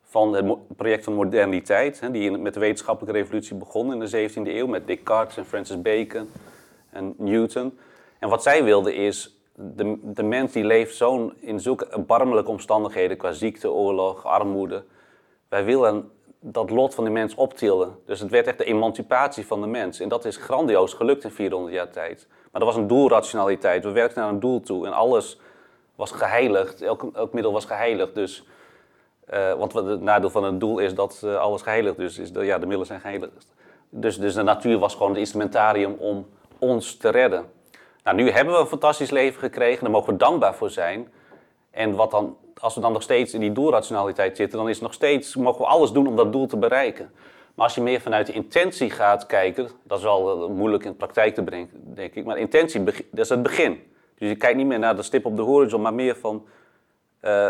[0.04, 2.00] van het project van moderniteit.
[2.00, 5.82] Hè, die met de wetenschappelijke revolutie begon in de 17e eeuw met Descartes en Francis
[5.82, 6.30] Bacon
[6.90, 7.80] en Newton.
[8.20, 13.18] En wat zij wilden is, de, de mens die leeft zo in zulke erbarmelijke omstandigheden
[13.18, 14.84] qua ziekte, oorlog, armoede.
[15.50, 17.96] Wij willen dat lot van de mens optillen.
[18.06, 20.00] Dus het werd echt de emancipatie van de mens.
[20.00, 22.28] En dat is grandioos gelukt in 400 jaar tijd.
[22.52, 23.84] Maar dat was een doelrationaliteit.
[23.84, 25.40] We werkten naar een doel toe en alles
[25.96, 26.82] was geheiligd.
[26.82, 28.16] Elk, elk middel was geheiligd.
[28.16, 28.44] Dus,
[29.34, 32.18] uh, want het nadeel van een doel is dat uh, alles geheiligd is.
[32.18, 33.56] is de, ja, de middelen zijn geheiligd.
[33.90, 36.28] Dus, dus de natuur was gewoon het instrumentarium om
[36.60, 37.46] ons te redden.
[38.08, 41.08] Nou, nu hebben we een fantastisch leven gekregen, daar mogen we dankbaar voor zijn.
[41.72, 44.94] En wat dan, als we dan nog steeds in die doelrationaliteit zitten, dan is nog
[44.94, 47.12] steeds, mogen we alles doen om dat doel te bereiken.
[47.56, 50.96] Maar als je meer vanuit de intentie gaat kijken, dat is wel moeilijk in de
[50.96, 52.26] praktijk te brengen, denk ik.
[52.26, 53.94] Maar intentie, dat is het begin.
[54.18, 56.46] Dus je kijkt niet meer naar de stip op de horizon, maar meer van
[57.22, 57.50] uh,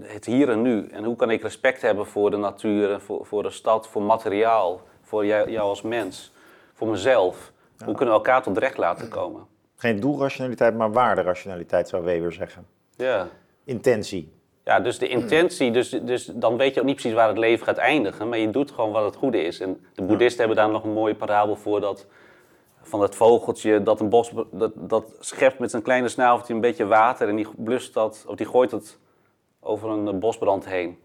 [0.00, 0.88] het hier en nu.
[0.90, 4.80] En hoe kan ik respect hebben voor de natuur, voor, voor de stad, voor materiaal,
[5.02, 6.32] voor jou, jou als mens,
[6.74, 7.52] voor mezelf.
[7.76, 7.84] Ja.
[7.84, 9.56] Hoe kunnen we elkaar tot recht laten komen?
[9.80, 12.66] Geen doelrationaliteit, maar waarderationaliteit zou Weber zeggen.
[12.96, 13.28] Ja.
[13.64, 14.32] Intentie.
[14.64, 17.66] Ja, dus de intentie, dus, dus dan weet je ook niet precies waar het leven
[17.66, 19.60] gaat eindigen, maar je doet gewoon wat het goede is.
[19.60, 22.06] En de boeddhisten hebben daar nog een mooie parabel voor, dat,
[22.82, 26.86] van het vogeltje dat een bos, dat, dat schept met zijn kleine snaveltje een beetje
[26.86, 28.98] water en die blust dat, of die gooit het
[29.60, 30.98] over een bosbrand heen.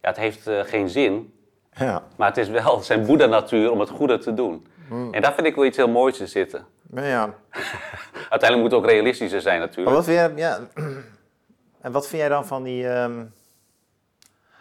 [0.00, 1.34] Ja, het heeft uh, geen zin,
[1.72, 2.02] ja.
[2.16, 4.66] maar het is wel zijn boeddha-natuur om het goede te doen.
[4.90, 6.66] En daar vind ik wel iets heel moois in zitten.
[6.94, 7.34] Ja.
[8.34, 9.86] Uiteindelijk moet het ook realistischer zijn natuurlijk.
[9.86, 10.60] Maar wat vind jij, ja,
[11.84, 13.32] en wat vind jij dan van die um,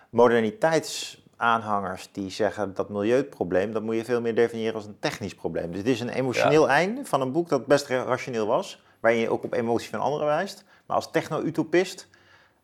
[0.09, 5.71] moderniteitsaanhangers die zeggen dat milieuprobleem, dat moet je veel meer definiëren als een technisch probleem.
[5.71, 6.73] Dus dit is een emotioneel ja.
[6.73, 10.27] einde van een boek dat best rationeel was, waarin je ook op emotie van anderen
[10.27, 10.63] wijst.
[10.85, 12.07] Maar als techno-utopist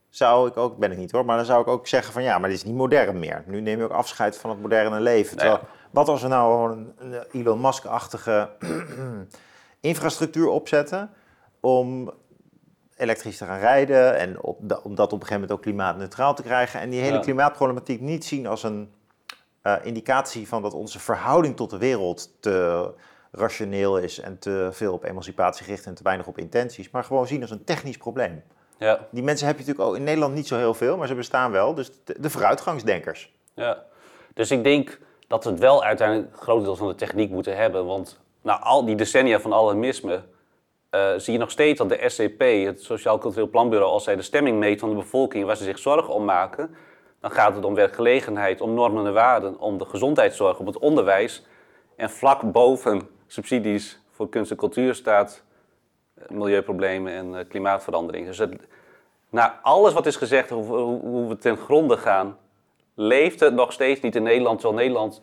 [0.10, 2.38] zou ik ook, ben ik niet hoor, maar dan zou ik ook zeggen van ja,
[2.38, 3.44] maar dit is niet modern meer.
[3.46, 5.38] Nu neem je ook afscheid van het moderne leven.
[5.38, 8.50] Terwijl, wat als we nou een, een Elon Musk-achtige
[9.80, 11.10] infrastructuur opzetten
[11.60, 12.12] om
[12.98, 16.42] elektrisch te gaan rijden en op om dat op een gegeven moment ook klimaatneutraal te
[16.44, 16.80] krijgen.
[16.80, 17.20] En die hele Ja.
[17.22, 18.92] klimaatproblematiek niet zien als een
[19.62, 22.90] eh, indicatie van dat onze verhouding tot de wereld te
[23.32, 27.28] rationeel is en te veel op emancipatie gericht en te weinig op intenties, maar gewoon
[27.28, 28.44] zien als een technisch probleem.
[28.78, 31.16] Ja, Die mensen heb je natuurlijk ook in Nederland niet zo heel veel, maar ze
[31.16, 31.74] bestaan wel.
[31.74, 33.34] Dus de, de vooruitgangsdenkers.
[33.54, 33.84] ja.
[34.34, 35.00] Dus ik denk
[35.30, 37.86] dat we het wel uiteindelijk grotendeels van de techniek moeten hebben.
[37.86, 40.22] Want na al die decennia van alarmisme
[40.90, 44.22] eh, zie je nog steeds dat de SCP, het Sociaal Cultureel Planbureau, als zij de
[44.22, 46.76] stemming meet van de bevolking waar ze zich zorgen om maken,
[47.20, 51.46] dan gaat het om werkgelegenheid, om normen en waarden, om de gezondheidszorg, om het onderwijs.
[51.96, 55.44] En vlak boven subsidies voor kunst en cultuur staat
[56.14, 58.26] eh, milieuproblemen en eh, klimaatverandering.
[58.26, 58.42] Dus
[59.30, 62.38] na alles wat is gezegd, hoe we ten gronde gaan,
[63.00, 65.22] leeft het nog steeds niet in Nederland, terwijl Nederland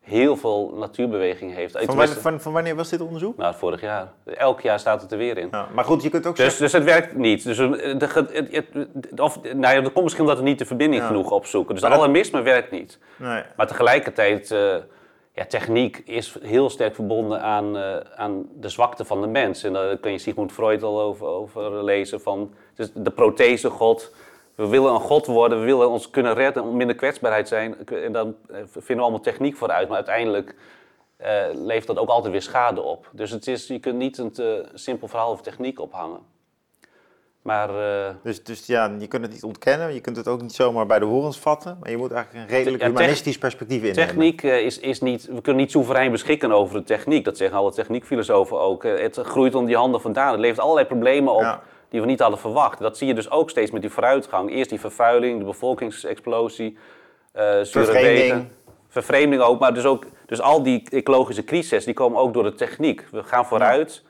[0.00, 1.78] heel veel natuurbeweging heeft.
[1.78, 3.36] Van wanneer, van, van wanneer was dit onderzoek?
[3.36, 4.12] Nou, vorig jaar.
[4.24, 5.48] Elk jaar staat het er weer in.
[5.50, 6.62] Ja, maar goed, je kunt ook Dus, zeggen...
[6.62, 7.44] dus het werkt niet.
[7.44, 10.58] Dus, eh, de, ge- het, het- of, nou ja, dat komt misschien omdat we niet
[10.58, 11.08] de verbinding Ja.
[11.08, 11.72] genoeg opzoeken.
[11.74, 12.98] Dus Maar dat- alarmisme werkt niet.
[13.16, 13.42] Nee.
[13.56, 14.74] Maar tegelijkertijd, eh,
[15.34, 19.62] ja, techniek is heel sterk verbonden aan, eh, aan de zwakte van de mens.
[19.64, 22.20] En daar kun je Sigmund Freud al over, over lezen.
[22.20, 24.14] Van, dus de prothese God.
[24.54, 27.86] We willen een God worden, we willen ons kunnen redden, minder kwetsbaarheid zijn.
[27.88, 29.86] En dan eh, vinden we allemaal techniek vooruit.
[29.88, 30.54] Maar uiteindelijk
[31.16, 33.08] eh, levert dat ook altijd weer schade op.
[33.12, 36.20] Dus het is, je kunt niet een te simpel verhaal over techniek ophangen.
[37.42, 40.52] Maar eh, Dus, dus ja, je kunt het niet ontkennen, je kunt het ook niet
[40.52, 44.06] zomaar bij de horens vatten, maar je moet eigenlijk een redelijk Ja, humanistisch perspectief innemen.
[44.06, 45.26] techniek eh, is, is niet...
[45.26, 47.24] We kunnen niet soeverein beschikken over de techniek.
[47.24, 48.84] Dat zeggen alle techniekfilosofen ook.
[48.84, 50.30] Eh, Het groeit onder die handen vandaan.
[50.30, 51.62] Het levert allerlei problemen op Ja.
[51.92, 52.78] Die we niet hadden verwacht.
[52.78, 54.50] Dat zie je dus ook steeds met die vooruitgang.
[54.50, 56.78] Eerst die vervuiling, de bevolkingsexplosie,
[57.32, 58.48] zure Vervreemding.
[58.88, 62.54] Vervreemding ook, maar dus, ook, dus al die ecologische crises, die komen ook door de
[62.54, 63.06] techniek.
[63.10, 64.02] We gaan vooruit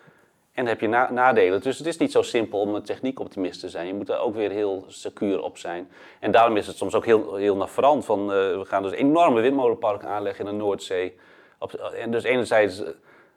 [0.53, 1.61] en dan heb je na- nadelen.
[1.61, 3.87] Dus het is niet zo simpel om een techniekoptimist te zijn.
[3.87, 5.91] Je moet daar ook weer heel secuur op zijn.
[6.21, 8.05] En daarom is het soms ook heel, heel navrant.
[8.05, 11.17] Van, eh, we gaan dus enorme windmolenparken aanleggen in de Noordzee.
[11.59, 12.83] Op, en dus enerzijds...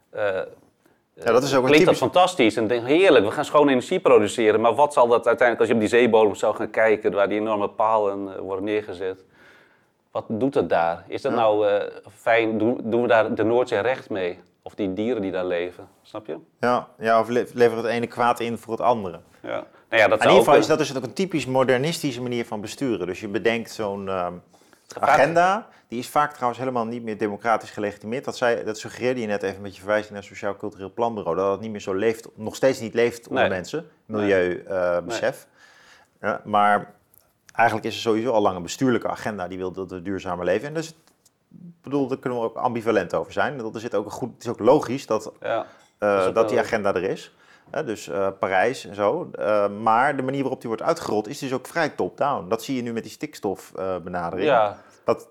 [0.10, 0.39] eh,
[1.24, 2.11] Ja, dat is ook een Klinkt dat typisch...
[2.13, 4.61] fantastisch en denk heerlijk, we gaan schone energie produceren.
[4.61, 7.39] Maar wat zal dat uiteindelijk, als je op die zeebodem zou gaan kijken, waar die
[7.39, 9.24] enorme palen eh, worden neergezet.
[10.11, 11.03] Wat doet het daar?
[11.07, 11.38] Is dat Ja.
[11.38, 11.84] nou eh,
[12.16, 14.39] fijn, doen, doen we daar de Noordzee recht mee?
[14.61, 16.38] Of die dieren die daar leven, snap je?
[16.59, 19.20] Ja, ja, of le- levert het ene kwaad in voor het andere.
[19.41, 19.49] Ja.
[19.89, 22.45] Nou ja, dat In ieder ook, geval is dat dus ook een typisch modernistische manier
[22.45, 23.07] van besturen.
[23.07, 24.34] Dus je bedenkt zo'n ehm,
[25.00, 28.26] agenda, die is vaak trouwens helemaal niet meer democratisch gelegitimeerd.
[28.26, 31.36] Dat, zei, dat suggereerde je net even met je verwijzing naar het Sociaal Cultureel Planbureau,
[31.38, 33.52] dat het niet meer zo leeft, nog steeds niet leeft onder Nee.
[33.52, 35.48] mensen, milieubesef.
[36.44, 36.94] Maar
[37.54, 40.68] eigenlijk is er sowieso al lang een bestuurlijke agenda die wil dat we duurzamer leven.
[40.68, 40.94] En dus,
[41.82, 43.58] bedoel, daar kunnen we ook ambivalent over zijn.
[43.58, 45.66] Dat er zit ook een goed, het is ook logisch dat Ja.
[45.98, 47.36] eh, dat die agenda er is.
[47.86, 49.30] Dus eh, Parijs en zo.
[49.32, 52.47] Eh, maar de manier waarop die wordt uitgerold is dus ook vrij top-down.
[52.49, 54.47] Dat zie je nu met die stikstofbenadering.
[54.49, 55.28] ja, Dat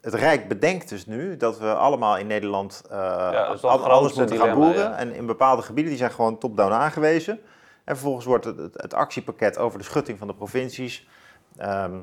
[0.00, 4.54] het Rijk bedenkt dus nu dat we allemaal in Nederland eh, anders grootste moeten gaan
[4.54, 4.74] boeren.
[4.76, 4.96] ja.
[4.96, 7.38] En in bepaalde gebieden die zijn gewoon top-down aangewezen.
[7.84, 11.08] En vervolgens wordt het, het, het actiepakket over de schutting van de provincies.
[11.56, 11.94] ehm,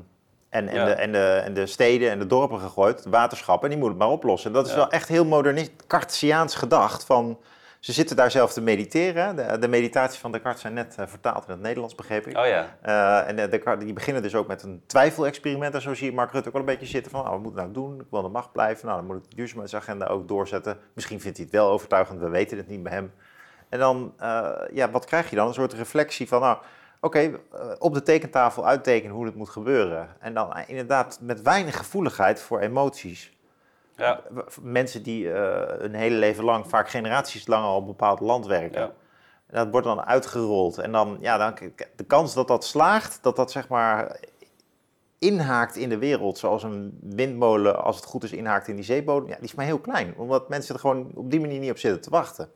[0.48, 0.84] en, en, Ja.
[0.84, 4.08] de, en, de, en de steden en de dorpen gegooid, waterschappen, en die moeten het
[4.08, 4.50] maar oplossen.
[4.50, 4.78] En dat is Ja.
[4.78, 7.04] wel echt heel modernist, Cartesiaans gedacht.
[7.04, 7.38] Van,
[7.84, 9.36] ze zitten daar zelf te mediteren.
[9.36, 12.38] De, de meditaties van Descartes zijn net eh, vertaald in het Nederlands, begreep ik.
[12.38, 12.76] oh ja.
[12.82, 15.74] Eh, en de, Descartes, die beginnen dus ook met een twijfelexperiment.
[15.74, 17.52] En zo zie je Mark Rutte ook wel een beetje zitten van, nou, wat moet
[17.52, 18.00] ik nou doen?
[18.00, 18.86] Ik wil aan de macht blijven.
[18.86, 20.78] Nou, dan moet ik de duurzaamheidsagenda ook doorzetten.
[20.92, 23.12] Misschien vindt hij het wel overtuigend, we weten het niet bij hem.
[23.68, 25.48] En dan, eh, ja, wat krijg je dan?
[25.48, 26.58] Een soort reflectie van, nou,
[27.00, 27.38] oké, eh,
[27.78, 30.08] op de tekentafel uittekenen hoe het moet gebeuren.
[30.20, 33.32] En dan eh, inderdaad met weinig gevoeligheid voor emoties.
[33.96, 34.20] Ja.
[34.62, 38.46] Mensen die eh hun hele leven lang, vaak generaties lang al op een bepaald land
[38.46, 38.80] werken.
[38.80, 38.92] Ja.
[39.46, 40.78] En dat wordt dan uitgerold.
[40.78, 44.20] En dan, ja, dan, de kans dat dat slaagt, dat dat zeg maar
[45.18, 49.28] inhaakt in de wereld, zoals een windmolen, als het goed is, inhaakt in die zeebodem,
[49.28, 50.14] ja, die is maar heel klein.
[50.16, 52.50] Omdat mensen er gewoon op die manier niet op zitten te wachten.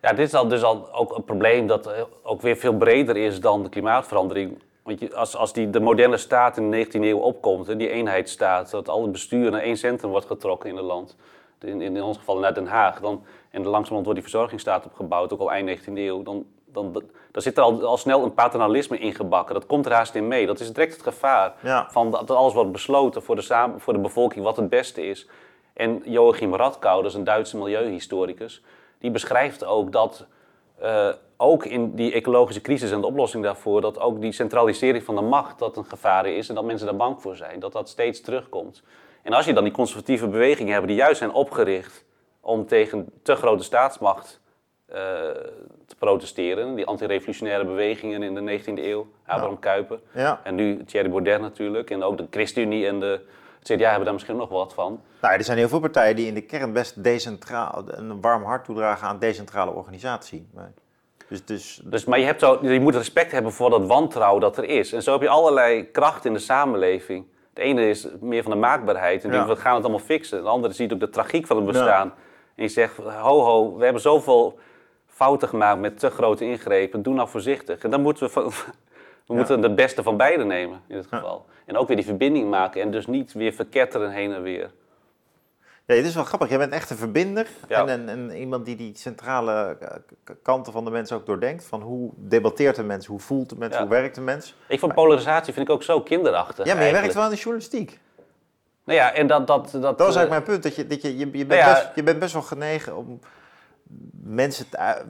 [0.00, 3.16] Ja, dit is al, dus al ook een probleem dat eh, ook weer veel breder
[3.16, 4.62] is dan de klimaatverandering.
[4.84, 7.88] Want je, als, als die, de moderne staat in de 19e eeuw opkomt, hè, die
[7.88, 11.16] eenheidsstaat, dat al het bestuur naar één centrum wordt getrokken in het land,
[11.60, 15.40] in, in ons geval naar Den Haag, dan, en langzamerhand wordt die verzorgingsstaat opgebouwd, ook
[15.40, 16.92] al eind 19e eeuw, dan, dan,
[17.30, 19.54] dan zit er al, al snel een paternalisme ingebakken.
[19.54, 20.46] Dat komt er haast in mee.
[20.46, 21.86] Dat is direct het gevaar Ja.
[21.90, 25.28] van dat alles wordt besloten voor de, samen, voor de bevolking wat het beste is.
[25.72, 28.62] En Joachim Radkau, dat is een Duitse milieuhistoricus,
[28.98, 30.26] die beschrijft ook dat
[30.78, 35.14] eh, ook in die ecologische crisis en de oplossing daarvoor, dat ook die centralisering van
[35.14, 37.88] de macht dat een gevaar is en dat mensen daar bang voor zijn, dat dat
[37.88, 38.82] steeds terugkomt.
[39.22, 42.04] En als je dan die conservatieve bewegingen hebt die juist zijn opgericht
[42.40, 44.40] om tegen te grote staatsmacht
[44.86, 44.98] eh,
[45.86, 50.40] te protesteren, die antirevolutionaire bewegingen in de 19e eeuw, Abraham Kuyper, Ja.
[50.44, 53.20] en nu Thierry Baudet natuurlijk, en ook de ChristenUnie en de
[53.64, 55.00] CDA hebben daar misschien nog wat van.
[55.20, 58.64] Nou, er zijn heel veel partijen die in de kern best decentraal, een warm hart
[58.64, 60.46] toedragen aan decentrale organisatie.
[60.54, 60.72] Maar-
[61.28, 64.56] Dus, dus, Dus, maar je, hebt zo, je moet respect hebben voor dat wantrouwen dat
[64.56, 64.92] er is.
[64.92, 67.26] En zo heb je allerlei krachten in de samenleving.
[67.52, 70.42] De ene is meer van de maakbaarheid en we gaan het allemaal fixen.
[70.42, 72.14] De andere ziet ook de tragiek van het bestaan.
[72.54, 74.58] En je zegt, ho ho, we hebben zoveel
[75.06, 77.02] fouten gemaakt met te grote ingrepen.
[77.02, 77.82] Doe nou voorzichtig.
[77.84, 78.52] En dan moeten we, van,
[79.26, 81.46] we moeten de beste van beide nemen in dit geval.
[81.66, 84.70] En ook weer die verbinding maken en dus niet weer verketteren heen en weer.
[85.86, 86.48] Ja, het is wel grappig.
[86.48, 87.46] Jij bent echt een verbinder.
[87.68, 87.86] Ja.
[87.86, 89.88] En, en, en iemand die die centrale eh,
[90.42, 91.64] kanten van de mens ook doordenkt.
[91.64, 93.80] Van hoe debatteert een mens, hoe voelt de mens, Ja.
[93.80, 94.54] hoe werkt de mens.
[94.68, 96.66] Ik vind polarisatie vind ik ook zo kinderachtig.
[96.66, 97.98] Ja, maar je werkt wel in de journalistiek.
[98.84, 99.46] Nou ja, en dat...
[99.46, 100.62] Dat, dat, Dat was eh, eigenlijk mijn punt.
[100.62, 101.72] Dat je, dat je, je, je, bent Nou ja.
[101.72, 103.20] best, je bent best wel genegen om
[104.22, 104.66] mensen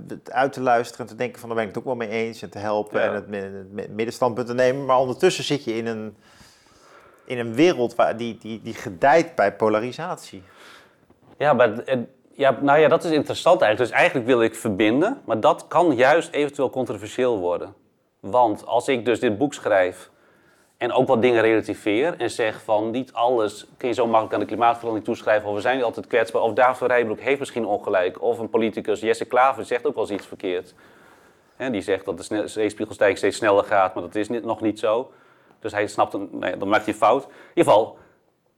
[0.07, 2.09] het uit te luisteren en te denken van daar ben ik het ook wel mee
[2.09, 2.43] eens.
[2.43, 3.07] En te helpen Ja.
[3.07, 4.85] en het, mi- het middenstandpunt te nemen.
[4.85, 6.16] Maar ondertussen zit je in een,
[7.24, 10.43] in een wereld waar die, die, die gedijt bij polarisatie.
[11.39, 11.72] Ja, maar
[12.32, 13.91] ja, nou ja, dat is interessant eigenlijk.
[13.91, 17.74] Dus eigenlijk wil ik verbinden, maar dat kan juist eventueel controversieel worden.
[18.20, 20.11] Want als ik dus dit boek schrijf
[20.85, 24.41] en ook wat dingen relativeer en zeg van niet alles kun je zo makkelijk aan
[24.41, 28.22] de klimaatverandering toeschrijven of we zijn niet altijd kwetsbaar of David Rijbroek heeft misschien ongelijk
[28.22, 30.74] of een politicus, Jesse Klaver, zegt ook wel eens iets verkeerd.
[31.57, 34.78] Hè, die zegt dat de zeespiegelstijging steeds sneller gaat, maar dat is niet, nog niet
[34.78, 35.11] zo.
[35.61, 37.22] Dus hij snapt, een, nee, dan maakt hij fout.
[37.24, 37.99] In ieder geval,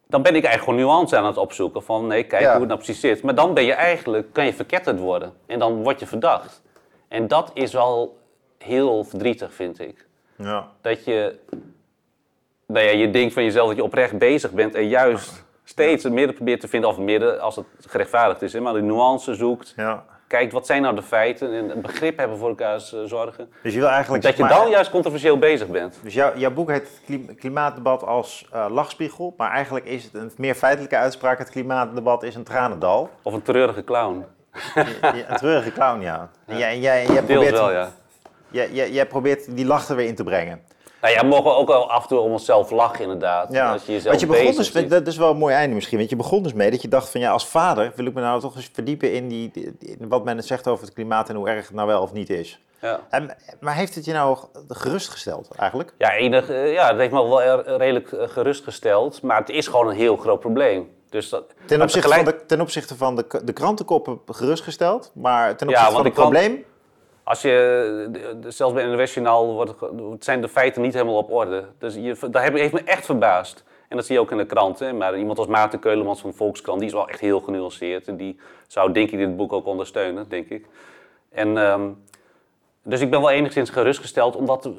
[0.06, 1.82] dan ben ik eigenlijk gewoon nuance aan het opzoeken.
[1.82, 2.50] Van nee, kijk Ja.
[2.50, 3.22] hoe het nou precies zit.
[3.22, 5.32] Maar dan ben je eigenlijk, kan je verketterd worden.
[5.46, 6.62] En dan word je verdacht.
[7.08, 8.18] En dat is wel
[8.58, 10.06] heel verdrietig, vind ik.
[10.36, 10.68] Ja.
[10.80, 11.38] Dat je,
[12.66, 16.12] nou ja, je denkt van jezelf dat je oprecht bezig bent en juist steeds het
[16.12, 19.34] midden probeert te vinden, of het midden als het gerechtvaardigd is, hè, maar de nuance
[19.34, 19.72] zoekt.
[19.76, 20.04] ja.
[20.28, 23.48] Kijkt, wat zijn nou de feiten en een begrip hebben voor elkaars eh, zorgen.
[23.62, 24.22] Dus je wil eigenlijk...
[24.22, 25.98] Dat je maar- dan juist controversieel bezig bent.
[26.02, 30.32] Dus jouw, jouw boek heet Klim- Klimaatdebat als eh, lachspiegel, maar eigenlijk is het een
[30.36, 31.38] meer feitelijke uitspraak.
[31.38, 33.10] Het klimaatdebat is een tranendal.
[33.22, 34.24] Of een treurige clown.
[34.74, 36.30] Een treurige clown, ja.
[36.46, 37.90] En jij, en jij, probeert, wel, ja.
[38.50, 40.60] jij, jij, jij probeert die lach er weer in te brengen.
[41.00, 43.52] Nou ja, we mogen ook wel af en toe om onszelf lachen, inderdaad.
[43.52, 43.72] Ja.
[43.72, 44.90] Als je jezelf Want je begon dus, ziet.
[44.90, 47.08] dat is wel een mooi einde misschien, want je begon dus mee dat je dacht
[47.10, 50.24] van ja, als vader wil ik me nou toch eens verdiepen in, die, in wat
[50.24, 52.60] men zegt over het klimaat en hoe erg het nou wel of niet is.
[52.80, 53.00] Ja.
[53.10, 54.38] En, maar heeft het je nou
[54.68, 55.92] gerustgesteld eigenlijk?
[55.98, 59.22] Ja, enig, eh, ja, dat heeft me wel redelijk eh, gerustgesteld.
[59.22, 60.88] Maar het is gewoon een heel groot probleem.
[61.10, 65.56] Dus dat, Ten opzichte, tegelijk- van de, ten opzichte van de, de krantenkoppen gerustgesteld, maar
[65.56, 66.64] ten Ja, opzichte want van het probleem...
[67.26, 69.74] Als je, de- de- zelfs bij NOS Journaal wordt,
[70.24, 71.64] zijn de feiten niet helemaal op orde.
[71.78, 73.64] Dus je, dat heeft me echt verbaasd.
[73.88, 74.96] En dat zie je ook in de kranten.
[74.96, 78.08] Maar iemand als Maarten Keulemans van Volkskrant, die is wel echt heel genuanceerd.
[78.08, 80.66] En die zou denk ik dit boek ook ondersteunen, denk ik.
[81.30, 81.88] En, ehm,
[82.82, 84.70] dus ik ben wel enigszins gerustgesteld, omdat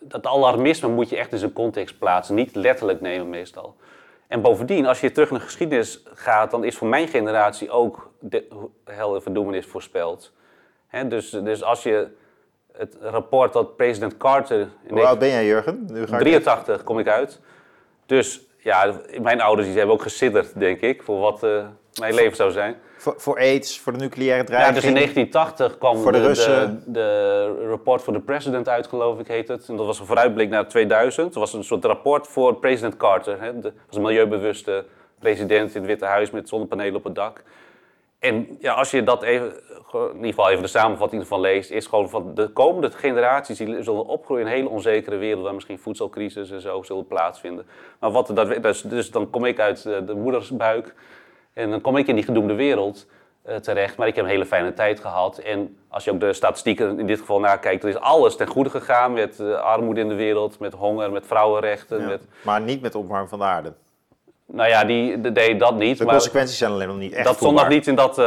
[0.00, 2.34] dat alarmisme moet je echt in zijn context plaatsen.
[2.34, 3.76] Niet letterlijk nemen meestal.
[4.28, 8.46] En bovendien, als je terug naar geschiedenis gaat, dan is voor mijn generatie ook de
[8.84, 10.32] hel en verdoemenis voorspeld.
[11.08, 12.08] Dus, dus als je
[12.72, 15.86] het rapport dat president Carter Hoe oud ben jij, Jurgen?
[15.90, 17.40] Nu ga ik- 83 kom ik uit.
[18.06, 21.66] Dus ja, mijn ouders die hebben ook gesidderd, denk ik, voor wat eh,
[22.00, 22.76] mijn leven zou zijn.
[22.98, 24.74] Voor, voor AIDS, voor de nucleaire Ja, dreiging.
[24.74, 26.82] dus in 1980 kwam Voor de de, Russen.
[26.86, 29.68] de, de Report for the President uit, geloof ik, heet het.
[29.68, 31.26] En dat was een vooruitblik naar 2000.
[31.32, 33.40] Dat was een soort rapport voor president Carter.
[33.42, 33.58] Hè.
[33.60, 34.84] De, was een milieubewuste
[35.18, 37.42] president in het Witte Huis met zonnepanelen op het dak.
[38.18, 39.46] En ja, als je dat even,
[39.92, 43.82] in ieder geval even de samenvatting ervan leest, is gewoon van de komende generaties die
[43.82, 47.66] zullen opgroeien in een hele onzekere wereld waar misschien voedselcrisis en zo zullen plaatsvinden.
[48.00, 50.94] Maar wat er dat, dus, dus dan kom ik uit eh, de moedersbuik
[51.52, 53.06] en dan kom ik in die gedoemde wereld
[53.42, 53.96] eh, terecht.
[53.96, 55.38] Maar ik heb een hele fijne tijd gehad.
[55.38, 58.70] En als je ook de statistieken in dit geval nakijkt, dan is alles ten goede
[58.70, 62.00] gegaan met eh, armoede in de wereld, met honger, met vrouwenrechten.
[62.00, 63.72] Ja, Met, Maar niet met opwarming van de aarde.
[64.46, 65.98] Nou ja, die de- deed dat niet.
[65.98, 68.24] De maar, consequenties zijn alleen nog niet echt dat stond nog niet in dat eh,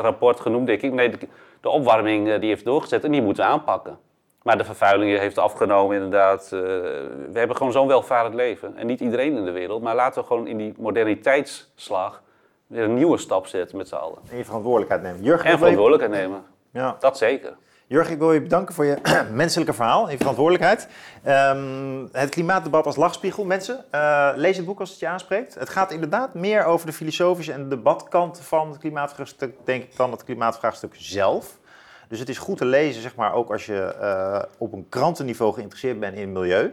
[0.00, 0.92] rapport genoemd, denk ik.
[0.92, 1.18] Nee, de,
[1.60, 3.98] de opwarming eh, die heeft doorgezet en die moeten we aanpakken.
[4.42, 6.42] Maar de vervuiling heeft afgenomen, inderdaad.
[6.44, 8.76] Eh, we hebben gewoon zo'n welvarend leven.
[8.76, 9.82] En niet iedereen in de wereld.
[9.82, 12.22] Maar laten we gewoon in die moderniteitsslag
[12.66, 14.18] weer een nieuwe stap zetten met z'n allen.
[14.30, 15.22] En je verantwoordelijkheid nemen.
[15.22, 16.44] Jurgen, En verantwoordelijkheid nemen.
[16.72, 16.96] ja.
[17.00, 17.56] Dat zeker.
[17.88, 18.96] Jurgen, ik wil je bedanken voor je
[19.32, 20.88] menselijke verhaal en je verantwoordelijkheid.
[21.22, 23.44] Ehm, het klimaatdebat als lachspiegel.
[23.44, 25.54] Mensen, eh, lees het boek als het je aanspreekt.
[25.54, 30.10] Het gaat inderdaad meer over de filosofische en debatkant van het klimaatvraagstuk, denk ik, dan
[30.10, 31.58] het klimaatvraagstuk zelf.
[32.08, 35.52] Dus het is goed te lezen, zeg maar, ook als je eh, op een krantenniveau
[35.52, 36.72] geïnteresseerd bent in milieu.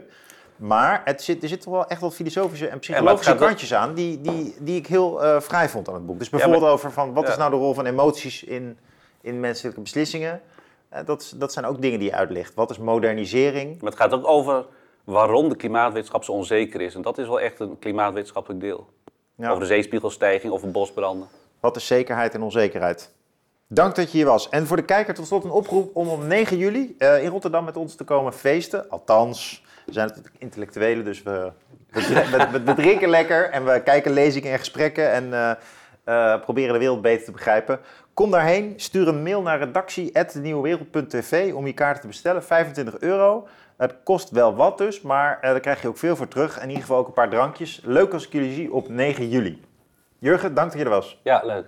[0.56, 4.54] Maar het zit, er zitten wel echt wat filosofische en psychologische kantjes aan die, die,
[4.60, 6.18] die ik heel eh vrij vond aan het boek.
[6.18, 7.30] Dus bijvoorbeeld maar- over van, wat Ja.
[7.30, 8.78] is nou de rol van emoties in,
[9.20, 10.40] in menselijke beslissingen.
[10.88, 12.54] Eh, dat, dat zijn ook dingen die je uitlicht.
[12.54, 13.80] Wat is modernisering?
[13.80, 14.64] Maar het gaat ook over
[15.04, 16.94] waarom de klimaatwetenschap zo onzeker is.
[16.94, 18.88] En dat is wel echt een klimaatwetenschappelijk deel.
[19.36, 19.48] Ja.
[19.48, 21.28] Over de zeespiegelstijging, over bosbranden.
[21.60, 23.14] Wat is zekerheid en onzekerheid?
[23.68, 24.48] Dank dat je hier was.
[24.48, 27.64] En voor de kijker tot slot een oproep om op 9 juli eh, in Rotterdam
[27.64, 28.88] met ons te komen feesten.
[28.90, 31.50] Althans, we zijn natuurlijk intellectuelen, dus we,
[31.90, 35.32] we, we- we- we drinken lekker en we kijken lezingen en gesprekken en
[36.04, 37.80] eh, proberen de wereld beter te begrijpen.
[38.16, 42.44] Kom daarheen, stuur een mail naar redactie.nieuwewereld.tv om je kaarten te bestellen.
[42.44, 43.48] 25 euro.
[43.76, 46.56] Het kost wel wat dus, maar eh, daar krijg je ook veel voor terug.
[46.56, 47.80] En in ieder geval ook een paar drankjes.
[47.84, 49.60] Leuk als ik jullie zie op 9 juli.
[50.18, 51.20] Jurgen, dank dat je er was.
[51.22, 51.66] Ja, leuk.